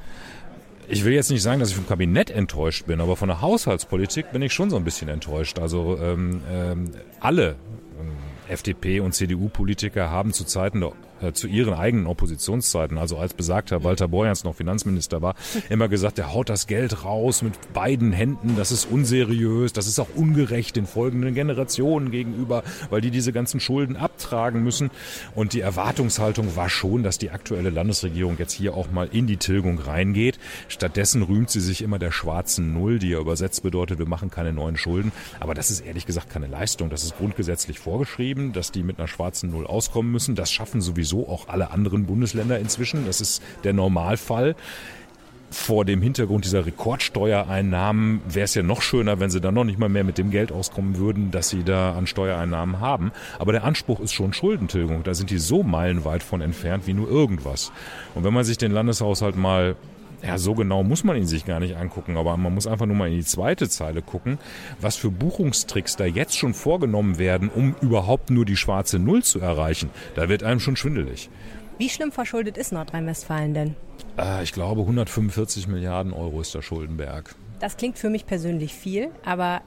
Ich 0.87 1.03
will 1.03 1.13
jetzt 1.13 1.31
nicht 1.31 1.41
sagen, 1.41 1.59
dass 1.59 1.69
ich 1.69 1.75
vom 1.75 1.87
Kabinett 1.87 2.29
enttäuscht 2.29 2.85
bin, 2.85 3.01
aber 3.01 3.15
von 3.15 3.27
der 3.27 3.41
Haushaltspolitik 3.41 4.31
bin 4.31 4.41
ich 4.41 4.53
schon 4.53 4.69
so 4.69 4.75
ein 4.75 4.83
bisschen 4.83 5.07
enttäuscht. 5.07 5.57
Also 5.59 5.97
ähm, 5.99 6.41
ähm, 6.51 6.91
alle 7.19 7.55
ähm, 7.99 8.11
FDP 8.47 8.99
und 8.99 9.13
CDU-Politiker 9.13 10.09
haben 10.11 10.31
zu 10.31 10.43
Zeiten 10.43 10.81
der 10.81 10.91
äh, 11.25 11.33
zu 11.33 11.47
ihren 11.47 11.73
eigenen 11.73 12.07
Oppositionszeiten, 12.07 12.97
also 12.97 13.17
als 13.17 13.33
besagter 13.33 13.83
Walter 13.83 14.07
Borjans 14.07 14.43
noch 14.43 14.55
Finanzminister 14.55 15.21
war, 15.21 15.35
immer 15.69 15.87
gesagt, 15.87 16.17
der 16.17 16.33
haut 16.33 16.49
das 16.49 16.67
Geld 16.67 17.03
raus 17.03 17.41
mit 17.41 17.53
beiden 17.73 18.11
Händen, 18.11 18.55
das 18.55 18.71
ist 18.71 18.85
unseriös, 18.89 19.73
das 19.73 19.87
ist 19.87 19.99
auch 19.99 20.09
ungerecht 20.15 20.75
den 20.75 20.85
folgenden 20.85 21.33
Generationen 21.33 22.11
gegenüber, 22.11 22.63
weil 22.89 23.01
die 23.01 23.11
diese 23.11 23.33
ganzen 23.33 23.59
Schulden 23.59 23.95
abtragen 23.95 24.63
müssen. 24.63 24.91
Und 25.33 25.53
die 25.53 25.61
Erwartungshaltung 25.61 26.55
war 26.55 26.69
schon, 26.69 27.03
dass 27.03 27.17
die 27.17 27.31
aktuelle 27.31 27.69
Landesregierung 27.69 28.37
jetzt 28.37 28.53
hier 28.53 28.75
auch 28.75 28.91
mal 28.91 29.09
in 29.11 29.27
die 29.27 29.37
Tilgung 29.37 29.79
reingeht. 29.79 30.39
Stattdessen 30.67 31.23
rühmt 31.23 31.49
sie 31.49 31.59
sich 31.59 31.81
immer 31.81 31.99
der 31.99 32.11
schwarzen 32.11 32.73
Null, 32.73 32.99
die 32.99 33.09
ja 33.09 33.19
übersetzt 33.19 33.63
bedeutet, 33.63 33.99
wir 33.99 34.07
machen 34.07 34.29
keine 34.29 34.53
neuen 34.53 34.77
Schulden. 34.77 35.11
Aber 35.39 35.53
das 35.53 35.71
ist 35.71 35.81
ehrlich 35.81 36.05
gesagt 36.05 36.29
keine 36.29 36.47
Leistung. 36.47 36.89
Das 36.89 37.03
ist 37.03 37.17
grundgesetzlich 37.17 37.79
vorgeschrieben, 37.79 38.53
dass 38.53 38.71
die 38.71 38.83
mit 38.83 38.99
einer 38.99 39.07
schwarzen 39.07 39.51
Null 39.51 39.65
auskommen 39.67 40.11
müssen. 40.11 40.35
Das 40.35 40.51
schaffen 40.51 40.81
sowieso 40.81 41.14
sowieso 41.15 41.29
auch 41.29 41.47
alle 41.47 41.71
anderen 41.71 42.05
Bundesländer 42.05 42.59
inzwischen. 42.59 43.05
Das 43.05 43.21
ist 43.21 43.41
der 43.63 43.73
Normalfall 43.73 44.55
vor 45.51 45.85
dem 45.85 46.01
Hintergrund 46.01 46.43
dieser 46.43 46.65
Rekordsteuereinnahmen 46.65 48.19
wäre 48.27 48.43
es 48.43 48.55
ja 48.55 48.63
noch 48.63 48.81
schöner, 48.81 49.19
wenn 49.19 49.29
sie 49.29 49.39
dann 49.39 49.53
noch 49.53 49.63
nicht 49.63 49.79
mal 49.79 49.87
mehr 49.87 50.03
mit 50.03 50.17
dem 50.17 50.29
Geld 50.29 50.51
auskommen 50.51 50.97
würden, 50.97 51.31
dass 51.31 51.49
sie 51.49 51.63
da 51.63 51.93
an 51.93 52.07
Steuereinnahmen 52.07 52.81
haben. 52.81 53.11
Aber 53.39 53.53
der 53.53 53.63
Anspruch 53.63 54.01
ist 54.01 54.13
schon 54.13 54.33
Schuldentilgung. 54.33 55.03
Da 55.03 55.13
sind 55.13 55.29
die 55.29 55.37
so 55.37 55.63
meilenweit 55.63 56.23
von 56.23 56.41
entfernt 56.41 56.87
wie 56.87 56.93
nur 56.93 57.09
irgendwas. 57.09 57.71
Und 58.15 58.25
wenn 58.25 58.33
man 58.33 58.43
sich 58.43 58.57
den 58.57 58.71
Landeshaushalt 58.71 59.37
mal 59.37 59.75
ja, 60.23 60.37
so 60.37 60.53
genau 60.53 60.83
muss 60.83 61.03
man 61.03 61.17
ihn 61.17 61.25
sich 61.25 61.45
gar 61.45 61.59
nicht 61.59 61.77
angucken, 61.77 62.17
aber 62.17 62.35
man 62.37 62.53
muss 62.53 62.67
einfach 62.67 62.85
nur 62.85 62.95
mal 62.95 63.09
in 63.09 63.15
die 63.15 63.25
zweite 63.25 63.69
Zeile 63.69 64.01
gucken, 64.01 64.37
was 64.79 64.95
für 64.95 65.11
Buchungstricks 65.11 65.95
da 65.95 66.05
jetzt 66.05 66.37
schon 66.37 66.53
vorgenommen 66.53 67.17
werden, 67.17 67.49
um 67.49 67.75
überhaupt 67.81 68.29
nur 68.29 68.45
die 68.45 68.55
schwarze 68.55 68.99
Null 68.99 69.23
zu 69.23 69.39
erreichen. 69.39 69.89
Da 70.15 70.29
wird 70.29 70.43
einem 70.43 70.59
schon 70.59 70.75
schwindelig. 70.75 71.29
Wie 71.77 71.89
schlimm 71.89 72.11
verschuldet 72.11 72.57
ist 72.57 72.71
Nordrhein-Westfalen 72.71 73.53
denn? 73.53 73.75
Äh, 74.17 74.43
ich 74.43 74.53
glaube, 74.53 74.81
145 74.81 75.67
Milliarden 75.67 76.13
Euro 76.13 76.39
ist 76.41 76.55
der 76.55 76.61
Schuldenberg. 76.61 77.35
Das 77.59 77.77
klingt 77.77 77.97
für 77.97 78.09
mich 78.09 78.25
persönlich 78.25 78.73
viel, 78.73 79.09
aber 79.25 79.61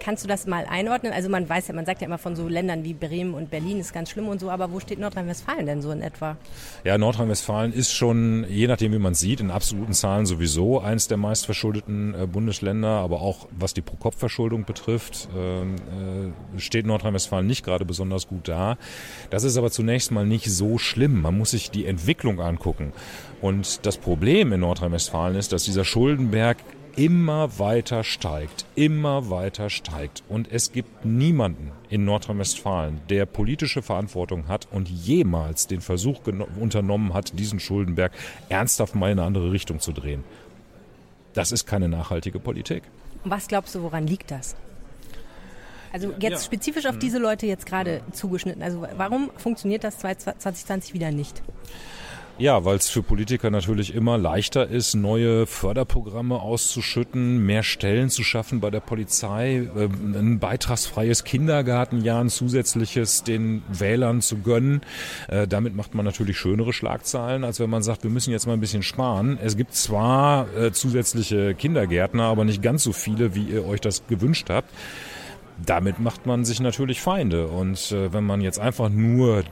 kannst 0.00 0.24
du 0.24 0.28
das 0.28 0.46
mal 0.46 0.66
einordnen? 0.68 1.12
Also 1.12 1.28
man 1.28 1.48
weiß 1.48 1.68
ja, 1.68 1.74
man 1.74 1.86
sagt 1.86 2.02
ja 2.02 2.06
immer 2.06 2.18
von 2.18 2.36
so 2.36 2.48
Ländern 2.48 2.84
wie 2.84 2.92
Bremen 2.92 3.34
und 3.34 3.50
Berlin 3.50 3.80
ist 3.80 3.92
ganz 3.92 4.10
schlimm 4.10 4.28
und 4.28 4.40
so, 4.40 4.50
aber 4.50 4.70
wo 4.72 4.80
steht 4.80 4.98
Nordrhein-Westfalen 4.98 5.66
denn 5.66 5.80
so 5.80 5.90
in 5.92 6.02
etwa? 6.02 6.36
Ja, 6.84 6.98
Nordrhein-Westfalen 6.98 7.72
ist 7.72 7.92
schon, 7.92 8.44
je 8.48 8.66
nachdem 8.66 8.92
wie 8.92 8.98
man 8.98 9.14
sieht, 9.14 9.40
in 9.40 9.50
absoluten 9.50 9.94
Zahlen 9.94 10.26
sowieso 10.26 10.80
eines 10.80 11.08
der 11.08 11.16
meistverschuldeten 11.16 12.14
äh, 12.14 12.26
Bundesländer, 12.26 12.88
aber 12.88 13.22
auch 13.22 13.48
was 13.50 13.72
die 13.72 13.80
Pro-Kopf-Verschuldung 13.80 14.64
betrifft, 14.64 15.28
ähm, 15.36 15.76
äh, 16.56 16.60
steht 16.60 16.84
Nordrhein-Westfalen 16.84 17.46
nicht 17.46 17.64
gerade 17.64 17.84
besonders 17.84 18.28
gut 18.28 18.48
da. 18.48 18.76
Das 19.30 19.44
ist 19.44 19.56
aber 19.56 19.70
zunächst 19.70 20.10
mal 20.10 20.26
nicht 20.26 20.50
so 20.50 20.76
schlimm. 20.78 21.22
Man 21.22 21.38
muss 21.38 21.52
sich 21.52 21.70
die 21.70 21.86
Entwicklung 21.86 22.40
angucken. 22.40 22.92
Und 23.40 23.86
das 23.86 23.96
Problem 23.96 24.52
in 24.52 24.60
Nordrhein-Westfalen 24.60 25.36
ist, 25.36 25.52
dass 25.52 25.64
dieser 25.64 25.84
Schuldenberg 25.84 26.56
immer 26.96 27.58
weiter 27.58 28.04
steigt, 28.04 28.64
immer 28.74 29.30
weiter 29.30 29.70
steigt. 29.70 30.22
Und 30.28 30.50
es 30.50 30.72
gibt 30.72 31.04
niemanden 31.04 31.72
in 31.88 32.04
Nordrhein-Westfalen, 32.04 33.00
der 33.08 33.26
politische 33.26 33.82
Verantwortung 33.82 34.48
hat 34.48 34.68
und 34.70 34.88
jemals 34.88 35.66
den 35.66 35.80
Versuch 35.80 36.20
unternommen 36.58 37.14
hat, 37.14 37.38
diesen 37.38 37.60
Schuldenberg 37.60 38.12
ernsthaft 38.48 38.94
mal 38.94 39.10
in 39.10 39.18
eine 39.18 39.26
andere 39.26 39.52
Richtung 39.52 39.80
zu 39.80 39.92
drehen. 39.92 40.24
Das 41.32 41.52
ist 41.52 41.66
keine 41.66 41.88
nachhaltige 41.88 42.38
Politik. 42.38 42.84
Was 43.24 43.48
glaubst 43.48 43.74
du, 43.74 43.82
woran 43.82 44.06
liegt 44.06 44.30
das? 44.30 44.54
Also 45.92 46.12
jetzt 46.18 46.32
ja. 46.32 46.38
spezifisch 46.38 46.86
auf 46.86 46.98
diese 46.98 47.18
Leute 47.18 47.46
jetzt 47.46 47.66
gerade 47.66 48.02
zugeschnitten. 48.12 48.62
Also 48.62 48.84
warum 48.96 49.30
funktioniert 49.36 49.84
das 49.84 49.98
2020 49.98 50.92
wieder 50.92 51.12
nicht? 51.12 51.40
Ja, 52.36 52.64
weil 52.64 52.76
es 52.76 52.88
für 52.88 53.04
Politiker 53.04 53.48
natürlich 53.50 53.94
immer 53.94 54.18
leichter 54.18 54.66
ist, 54.66 54.96
neue 54.96 55.46
Förderprogramme 55.46 56.40
auszuschütten, 56.40 57.46
mehr 57.46 57.62
Stellen 57.62 58.10
zu 58.10 58.24
schaffen 58.24 58.58
bei 58.58 58.70
der 58.70 58.80
Polizei, 58.80 59.68
äh, 59.76 59.84
ein 59.84 60.40
beitragsfreies 60.40 61.22
Kindergartenjahr, 61.22 62.20
ein 62.20 62.30
zusätzliches 62.30 63.22
den 63.22 63.62
Wählern 63.68 64.20
zu 64.20 64.38
gönnen. 64.38 64.80
Äh, 65.28 65.46
damit 65.46 65.76
macht 65.76 65.94
man 65.94 66.04
natürlich 66.04 66.36
schönere 66.36 66.72
Schlagzeilen, 66.72 67.44
als 67.44 67.60
wenn 67.60 67.70
man 67.70 67.84
sagt, 67.84 68.02
wir 68.02 68.10
müssen 68.10 68.32
jetzt 68.32 68.48
mal 68.48 68.54
ein 68.54 68.60
bisschen 68.60 68.82
sparen. 68.82 69.38
Es 69.40 69.56
gibt 69.56 69.72
zwar 69.76 70.52
äh, 70.56 70.72
zusätzliche 70.72 71.54
Kindergärtner, 71.54 72.24
aber 72.24 72.44
nicht 72.44 72.62
ganz 72.62 72.82
so 72.82 72.92
viele, 72.92 73.36
wie 73.36 73.44
ihr 73.44 73.64
euch 73.64 73.80
das 73.80 74.08
gewünscht 74.08 74.50
habt 74.50 74.70
damit 75.64 76.00
macht 76.00 76.26
man 76.26 76.44
sich 76.44 76.58
natürlich 76.58 77.00
Feinde. 77.00 77.46
Und 77.46 77.92
äh, 77.92 78.12
wenn 78.12 78.24
man 78.24 78.40
jetzt 78.40 78.58
einfach 78.58 78.88
nur 78.88 79.44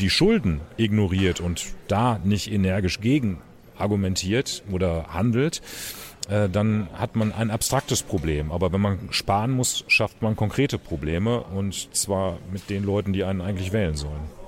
die 0.00 0.10
Schulden 0.10 0.60
ignoriert 0.76 1.40
und 1.40 1.64
da 1.88 2.18
nicht 2.24 2.50
energisch 2.50 3.00
gegen 3.00 3.38
argumentiert 3.76 4.62
oder 4.70 5.06
handelt, 5.08 5.62
äh, 6.28 6.48
dann 6.48 6.88
hat 6.94 7.16
man 7.16 7.32
ein 7.32 7.50
abstraktes 7.50 8.02
Problem. 8.02 8.52
Aber 8.52 8.72
wenn 8.72 8.80
man 8.80 8.98
sparen 9.10 9.50
muss, 9.50 9.84
schafft 9.88 10.22
man 10.22 10.36
konkrete 10.36 10.78
Probleme 10.78 11.40
und 11.40 11.94
zwar 11.94 12.38
mit 12.52 12.70
den 12.70 12.84
Leuten, 12.84 13.12
die 13.12 13.24
einen 13.24 13.40
eigentlich 13.40 13.72
wählen 13.72 13.96
sollen. 13.96 14.41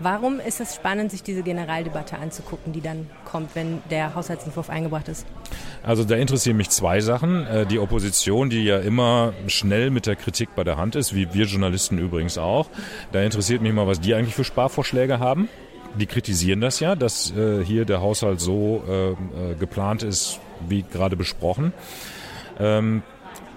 Warum 0.00 0.38
ist 0.38 0.60
es 0.60 0.76
spannend, 0.76 1.10
sich 1.10 1.24
diese 1.24 1.42
Generaldebatte 1.42 2.18
anzugucken, 2.18 2.72
die 2.72 2.80
dann 2.80 3.10
kommt, 3.24 3.56
wenn 3.56 3.82
der 3.90 4.14
Haushaltsentwurf 4.14 4.70
eingebracht 4.70 5.08
ist? 5.08 5.26
Also 5.82 6.04
da 6.04 6.14
interessieren 6.14 6.56
mich 6.56 6.70
zwei 6.70 7.00
Sachen. 7.00 7.44
Äh, 7.46 7.66
die 7.66 7.80
Opposition, 7.80 8.48
die 8.48 8.64
ja 8.64 8.78
immer 8.78 9.32
schnell 9.48 9.90
mit 9.90 10.06
der 10.06 10.14
Kritik 10.14 10.50
bei 10.54 10.62
der 10.62 10.76
Hand 10.76 10.94
ist, 10.94 11.16
wie 11.16 11.34
wir 11.34 11.46
Journalisten 11.46 11.98
übrigens 11.98 12.38
auch. 12.38 12.68
Da 13.10 13.22
interessiert 13.22 13.60
mich 13.60 13.72
mal, 13.72 13.88
was 13.88 14.00
die 14.00 14.14
eigentlich 14.14 14.36
für 14.36 14.44
Sparvorschläge 14.44 15.18
haben. 15.18 15.48
Die 15.98 16.06
kritisieren 16.06 16.60
das 16.60 16.78
ja, 16.78 16.94
dass 16.94 17.32
äh, 17.32 17.64
hier 17.64 17.84
der 17.84 18.00
Haushalt 18.00 18.40
so 18.40 18.84
äh, 18.88 19.54
geplant 19.54 20.04
ist, 20.04 20.38
wie 20.68 20.82
gerade 20.82 21.16
besprochen. 21.16 21.72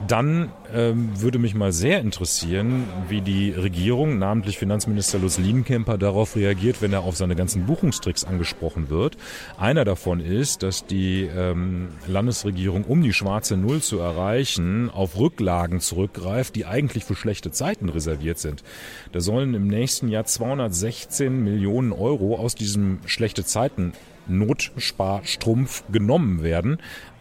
Dann 0.08 0.52
ähm, 0.74 1.10
würde 1.22 1.40
mich 1.40 1.54
mal 1.54 1.72
sehr 1.72 2.00
interessieren, 2.00 2.86
wie 3.08 3.22
die 3.22 3.52
Regierung, 3.52 4.18
namentlich 4.18 4.58
Finanzminister 4.58 5.20
Lutz 5.20 5.38
Lienkemper, 5.38 5.98
darauf 5.98 6.36
reagiert, 6.36 6.82
wenn 6.82 6.94
er 6.94 7.02
auf 7.02 7.16
seine 7.16 7.36
ganzen 7.36 7.66
Buchungstricks 7.66 8.24
angesprochen 8.24 8.90
wird. 8.90 9.18
Einer 9.58 9.86
davon 9.86 10.20
ist, 10.20 10.64
dass 10.64 10.86
die 10.86 11.24
ähm, 11.24 11.90
Landesregierung, 12.08 12.84
um 12.84 13.02
die 13.04 13.14
schwarze 13.14 13.58
Null 13.58 13.82
zu 13.82 14.00
erreichen, 14.00 14.90
auf 14.90 15.18
Rücklagen 15.18 15.80
zurückgreift, 15.80 16.56
die 16.56 16.66
eigentlich 16.66 17.06
für 17.06 17.16
schlechte 17.16 17.52
Zeiten 17.52 17.90
reserviert 17.90 18.40
sind. 18.40 18.64
Da 19.12 19.20
sollen 19.20 19.54
im 19.54 19.68
nächsten 19.68 20.08
Jahr 20.08 20.26
216 20.26 21.44
Millionen 21.44 21.92
Euro 21.92 22.36
aus 22.36 22.56
diesem 22.56 23.00
schlechte 23.06 23.46
Zeiten 23.46 23.94
Notsparstrumpf 24.28 25.84
genommen 25.92 26.44
werden. 26.44 26.78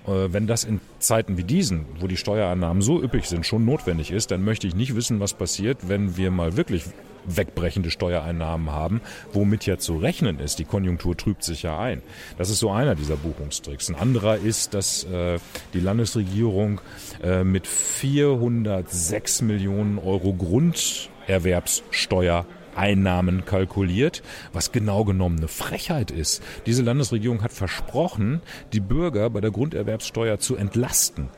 Äh, 0.07 0.33
wenn 0.33 0.47
das 0.47 0.65
in 0.65 0.81
Zeiten 0.99 1.37
wie 1.37 1.45
diesen, 1.45 1.87
wo 1.99 2.07
die 2.07 2.17
Steuereinnahmen 2.17 2.83
so 2.83 3.03
üppig 3.03 3.27
sind, 3.27 3.47
schon 3.47 3.65
notwendig 3.65 4.11
ist, 4.11 4.31
dann 4.31 4.45
möchte 4.45 4.67
ich 4.67 4.75
nicht 4.75 4.95
wissen, 4.95 5.21
was 5.21 5.35
passiert, 5.35 5.89
wenn 5.89 6.17
wir 6.17 6.31
mal 6.31 6.57
wirklich 6.57 6.85
wegbrechende 7.27 7.91
Steuereinnahmen 7.91 8.71
haben, 8.71 9.03
womit 9.33 9.67
ja 9.67 9.77
zu 9.79 9.99
rechnen 9.99 10.39
ist. 10.39 10.59
Die 10.59 10.65
Konjunktur 10.65 11.15
trübt 11.17 11.45
sich 11.45 11.63
ja 11.63 11.79
ein. 11.79 12.03
Das 12.39 12.49
ist 12.51 12.61
so 12.61 12.71
einer 12.71 12.95
dieser 12.95 13.17
Buchungstricks. 13.17 13.91
Ein 13.91 13.97
anderer 13.97 14.39
ist, 14.39 14.73
dass 14.75 15.05
äh, 15.05 15.39
die 15.75 15.81
Landesregierung 15.81 16.81
äh, 17.23 17.45
mit 17.45 17.67
406 17.67 19.43
Millionen 19.43 19.99
Euro 19.99 20.33
Grunderwerbssteuer 20.33 22.47
Einnahmen 22.75 23.45
kalkuliert, 23.45 24.23
was 24.53 24.73
genau 24.73 25.05
genommen 25.05 25.39
eine 25.39 25.49
Frechheit 25.49 26.11
ist. 26.11 26.43
Diese 26.67 26.83
Landesregierung 26.83 27.43
hat 27.43 27.53
versprochen, 27.53 28.41
die 28.73 28.81
Bürger 28.81 29.31
bei 29.31 29.41
der 29.41 29.51
Grunderwerbssteuer 29.51 30.39
zu 30.39 30.57
entlasten. 30.57 31.29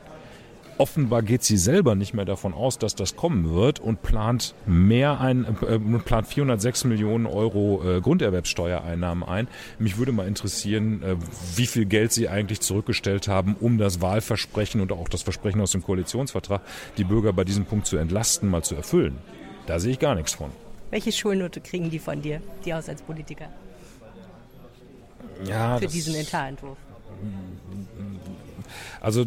Offenbar 0.79 1.21
geht 1.21 1.43
sie 1.43 1.57
selber 1.57 1.93
nicht 1.93 2.13
mehr 2.13 2.25
davon 2.25 2.53
aus, 2.53 2.79
dass 2.79 2.95
das 2.95 3.15
kommen 3.15 3.53
wird 3.53 3.79
und 3.79 4.01
plant 4.01 4.55
mehr 4.65 5.21
ein, 5.21 5.45
äh, 5.67 5.77
plant 5.99 6.27
406 6.27 6.85
Millionen 6.85 7.27
Euro 7.27 7.83
äh, 7.85 8.01
Grunderwerbssteuereinnahmen 8.01 9.23
ein. 9.23 9.47
Mich 9.77 9.97
würde 9.97 10.11
mal 10.11 10.27
interessieren, 10.27 11.03
äh, 11.03 11.15
wie 11.55 11.67
viel 11.67 11.85
Geld 11.85 12.11
sie 12.11 12.27
eigentlich 12.27 12.61
zurückgestellt 12.61 13.27
haben, 13.27 13.55
um 13.59 13.77
das 13.77 14.01
Wahlversprechen 14.01 14.81
und 14.81 14.91
auch 14.91 15.09
das 15.09 15.21
Versprechen 15.21 15.61
aus 15.61 15.71
dem 15.71 15.83
Koalitionsvertrag, 15.83 16.61
die 16.97 17.03
Bürger 17.03 17.33
bei 17.33 17.43
diesem 17.43 17.65
Punkt 17.65 17.85
zu 17.85 17.97
entlasten, 17.97 18.49
mal 18.49 18.63
zu 18.63 18.75
erfüllen. 18.75 19.17
Da 19.67 19.79
sehe 19.79 19.91
ich 19.91 19.99
gar 19.99 20.15
nichts 20.15 20.33
von. 20.33 20.49
Welche 20.93 21.11
Schulnote 21.11 21.59
kriegen 21.59 21.89
die 21.89 21.97
von 21.97 22.21
dir, 22.21 22.39
die 22.65 22.71
Haushaltspolitiker? 22.71 23.47
Ja, 25.43 25.79
für 25.79 25.87
diesen 25.87 26.13
Etatentwurf? 26.13 26.77
Also 29.01 29.25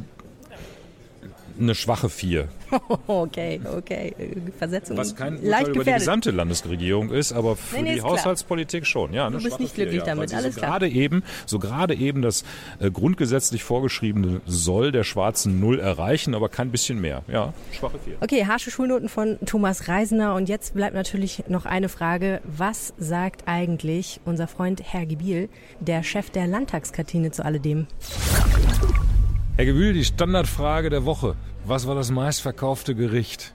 eine 1.59 1.75
schwache 1.75 2.09
Vier. 2.09 2.49
okay, 3.07 3.61
okay. 3.77 4.15
Versetzung 4.59 4.97
Was 4.97 5.15
kein 5.15 5.39
Urteil 5.39 5.69
über 5.71 5.85
die 5.85 5.93
gesamte 5.93 6.31
Landesregierung 6.31 7.11
ist, 7.11 7.33
aber 7.33 7.57
für 7.57 7.77
nee, 7.77 7.83
nee, 7.83 7.95
die 7.97 8.03
Haushaltspolitik 8.03 8.83
klar. 8.83 8.91
schon. 8.91 9.13
Ja, 9.13 9.31
du 9.31 9.43
bist 9.43 9.61
nicht 9.61 9.75
glücklich 9.75 10.03
Vier, 10.03 10.05
damit, 10.05 10.31
ja, 10.31 10.39
alles 10.39 10.55
so 10.55 10.61
klar. 10.61 10.73
Gerade 10.73 10.89
eben, 10.89 11.23
so 11.47 11.59
gerade 11.59 11.95
eben 11.95 12.23
das 12.23 12.45
äh, 12.81 12.91
grundgesetzlich 12.91 13.65
vorgeschriebene 13.65 14.41
soll 14.47 14.93
der 14.93 15.05
schwarzen 15.05 15.61
Null 15.61 15.79
erreichen, 15.79 16.35
aber 16.35 16.49
kein 16.49 16.71
bisschen 16.71 17.01
mehr. 17.01 17.23
Ja, 17.29 17.53
schwache 17.73 17.99
Vier. 18.05 18.17
Okay, 18.21 18.47
harsche 18.47 18.71
Schulnoten 18.71 19.09
von 19.09 19.39
Thomas 19.47 19.89
Reisner 19.89 20.35
und 20.35 20.49
jetzt 20.49 20.75
bleibt 20.75 20.95
natürlich 20.95 21.45
noch 21.49 21.67
eine 21.67 21.89
Frage. 21.89 22.41
Was 22.45 22.95
sagt 22.99 23.45
eigentlich 23.47 24.21
unser 24.25 24.49
Freund 24.49 24.83
Herr 24.85 25.07
Gebiel, 25.07 25.49
der 25.81 26.03
Chef 26.03 26.31
der 26.31 26.47
Landtagskantine 26.47 27.31
zu 27.31 27.45
alledem? 27.45 27.87
Herr 29.57 29.65
Gewühl, 29.65 29.95
die 29.95 30.05
Standardfrage 30.05 30.91
der 30.91 31.07
Woche. 31.07 31.35
Was 31.65 31.87
war 31.87 31.95
das 31.95 32.11
meistverkaufte 32.11 32.95
Gericht? 32.95 33.55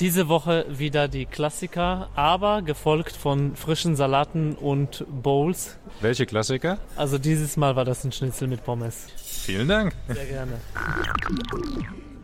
Diese 0.00 0.26
Woche 0.26 0.66
wieder 0.68 1.06
die 1.06 1.24
Klassiker, 1.24 2.08
aber 2.16 2.62
gefolgt 2.62 3.12
von 3.14 3.54
frischen 3.54 3.94
Salaten 3.94 4.56
und 4.56 5.06
Bowls. 5.08 5.78
Welche 6.00 6.26
Klassiker? 6.26 6.78
Also 6.96 7.18
dieses 7.18 7.56
Mal 7.56 7.76
war 7.76 7.84
das 7.84 8.02
ein 8.02 8.10
Schnitzel 8.10 8.48
mit 8.48 8.64
Pommes. 8.64 9.06
Vielen 9.16 9.68
Dank. 9.68 9.94
Sehr 10.08 10.26
gerne. 10.26 10.54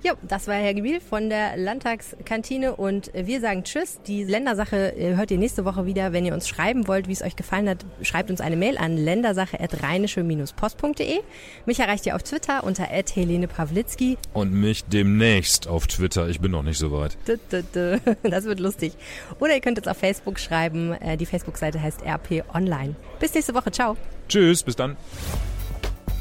Ja, 0.02 0.14
das 0.22 0.48
war 0.48 0.54
Herr 0.54 0.72
Gebiel 0.72 0.98
von 0.98 1.28
der 1.28 1.58
Landtagskantine 1.58 2.74
und 2.74 3.10
wir 3.12 3.42
sagen 3.42 3.64
Tschüss. 3.64 4.00
Die 4.06 4.24
Ländersache 4.24 4.96
äh, 4.96 5.14
hört 5.14 5.30
ihr 5.30 5.36
nächste 5.36 5.66
Woche 5.66 5.84
wieder. 5.84 6.14
Wenn 6.14 6.24
ihr 6.24 6.32
uns 6.32 6.48
schreiben 6.48 6.88
wollt, 6.88 7.06
wie 7.06 7.12
es 7.12 7.20
euch 7.20 7.36
gefallen 7.36 7.68
hat, 7.68 7.84
schreibt 8.00 8.30
uns 8.30 8.40
eine 8.40 8.56
Mail 8.56 8.78
an 8.78 8.96
ländersache.rheinische-post.de. 8.96 11.20
Mich 11.66 11.80
erreicht 11.80 12.06
ihr 12.06 12.16
auf 12.16 12.22
Twitter 12.22 12.64
unter 12.64 12.84
Helene 12.84 13.46
Pawlitzki. 13.46 14.16
Und 14.32 14.54
mich 14.54 14.84
demnächst 14.84 15.68
auf 15.68 15.86
Twitter. 15.86 16.30
Ich 16.30 16.40
bin 16.40 16.52
noch 16.52 16.62
nicht 16.62 16.78
so 16.78 16.90
weit. 16.92 17.18
Das 18.22 18.44
wird 18.44 18.60
lustig. 18.60 18.94
Oder 19.38 19.54
ihr 19.54 19.60
könnt 19.60 19.76
uns 19.78 19.86
auf 19.86 19.98
Facebook 19.98 20.38
schreiben. 20.38 20.92
Äh, 20.92 21.18
die 21.18 21.26
Facebook-Seite 21.26 21.82
heißt 21.82 22.00
RP 22.02 22.42
Online. 22.54 22.96
Bis 23.18 23.34
nächste 23.34 23.52
Woche. 23.54 23.70
Ciao. 23.70 23.98
Tschüss, 24.28 24.62
bis 24.62 24.76
dann. 24.76 24.96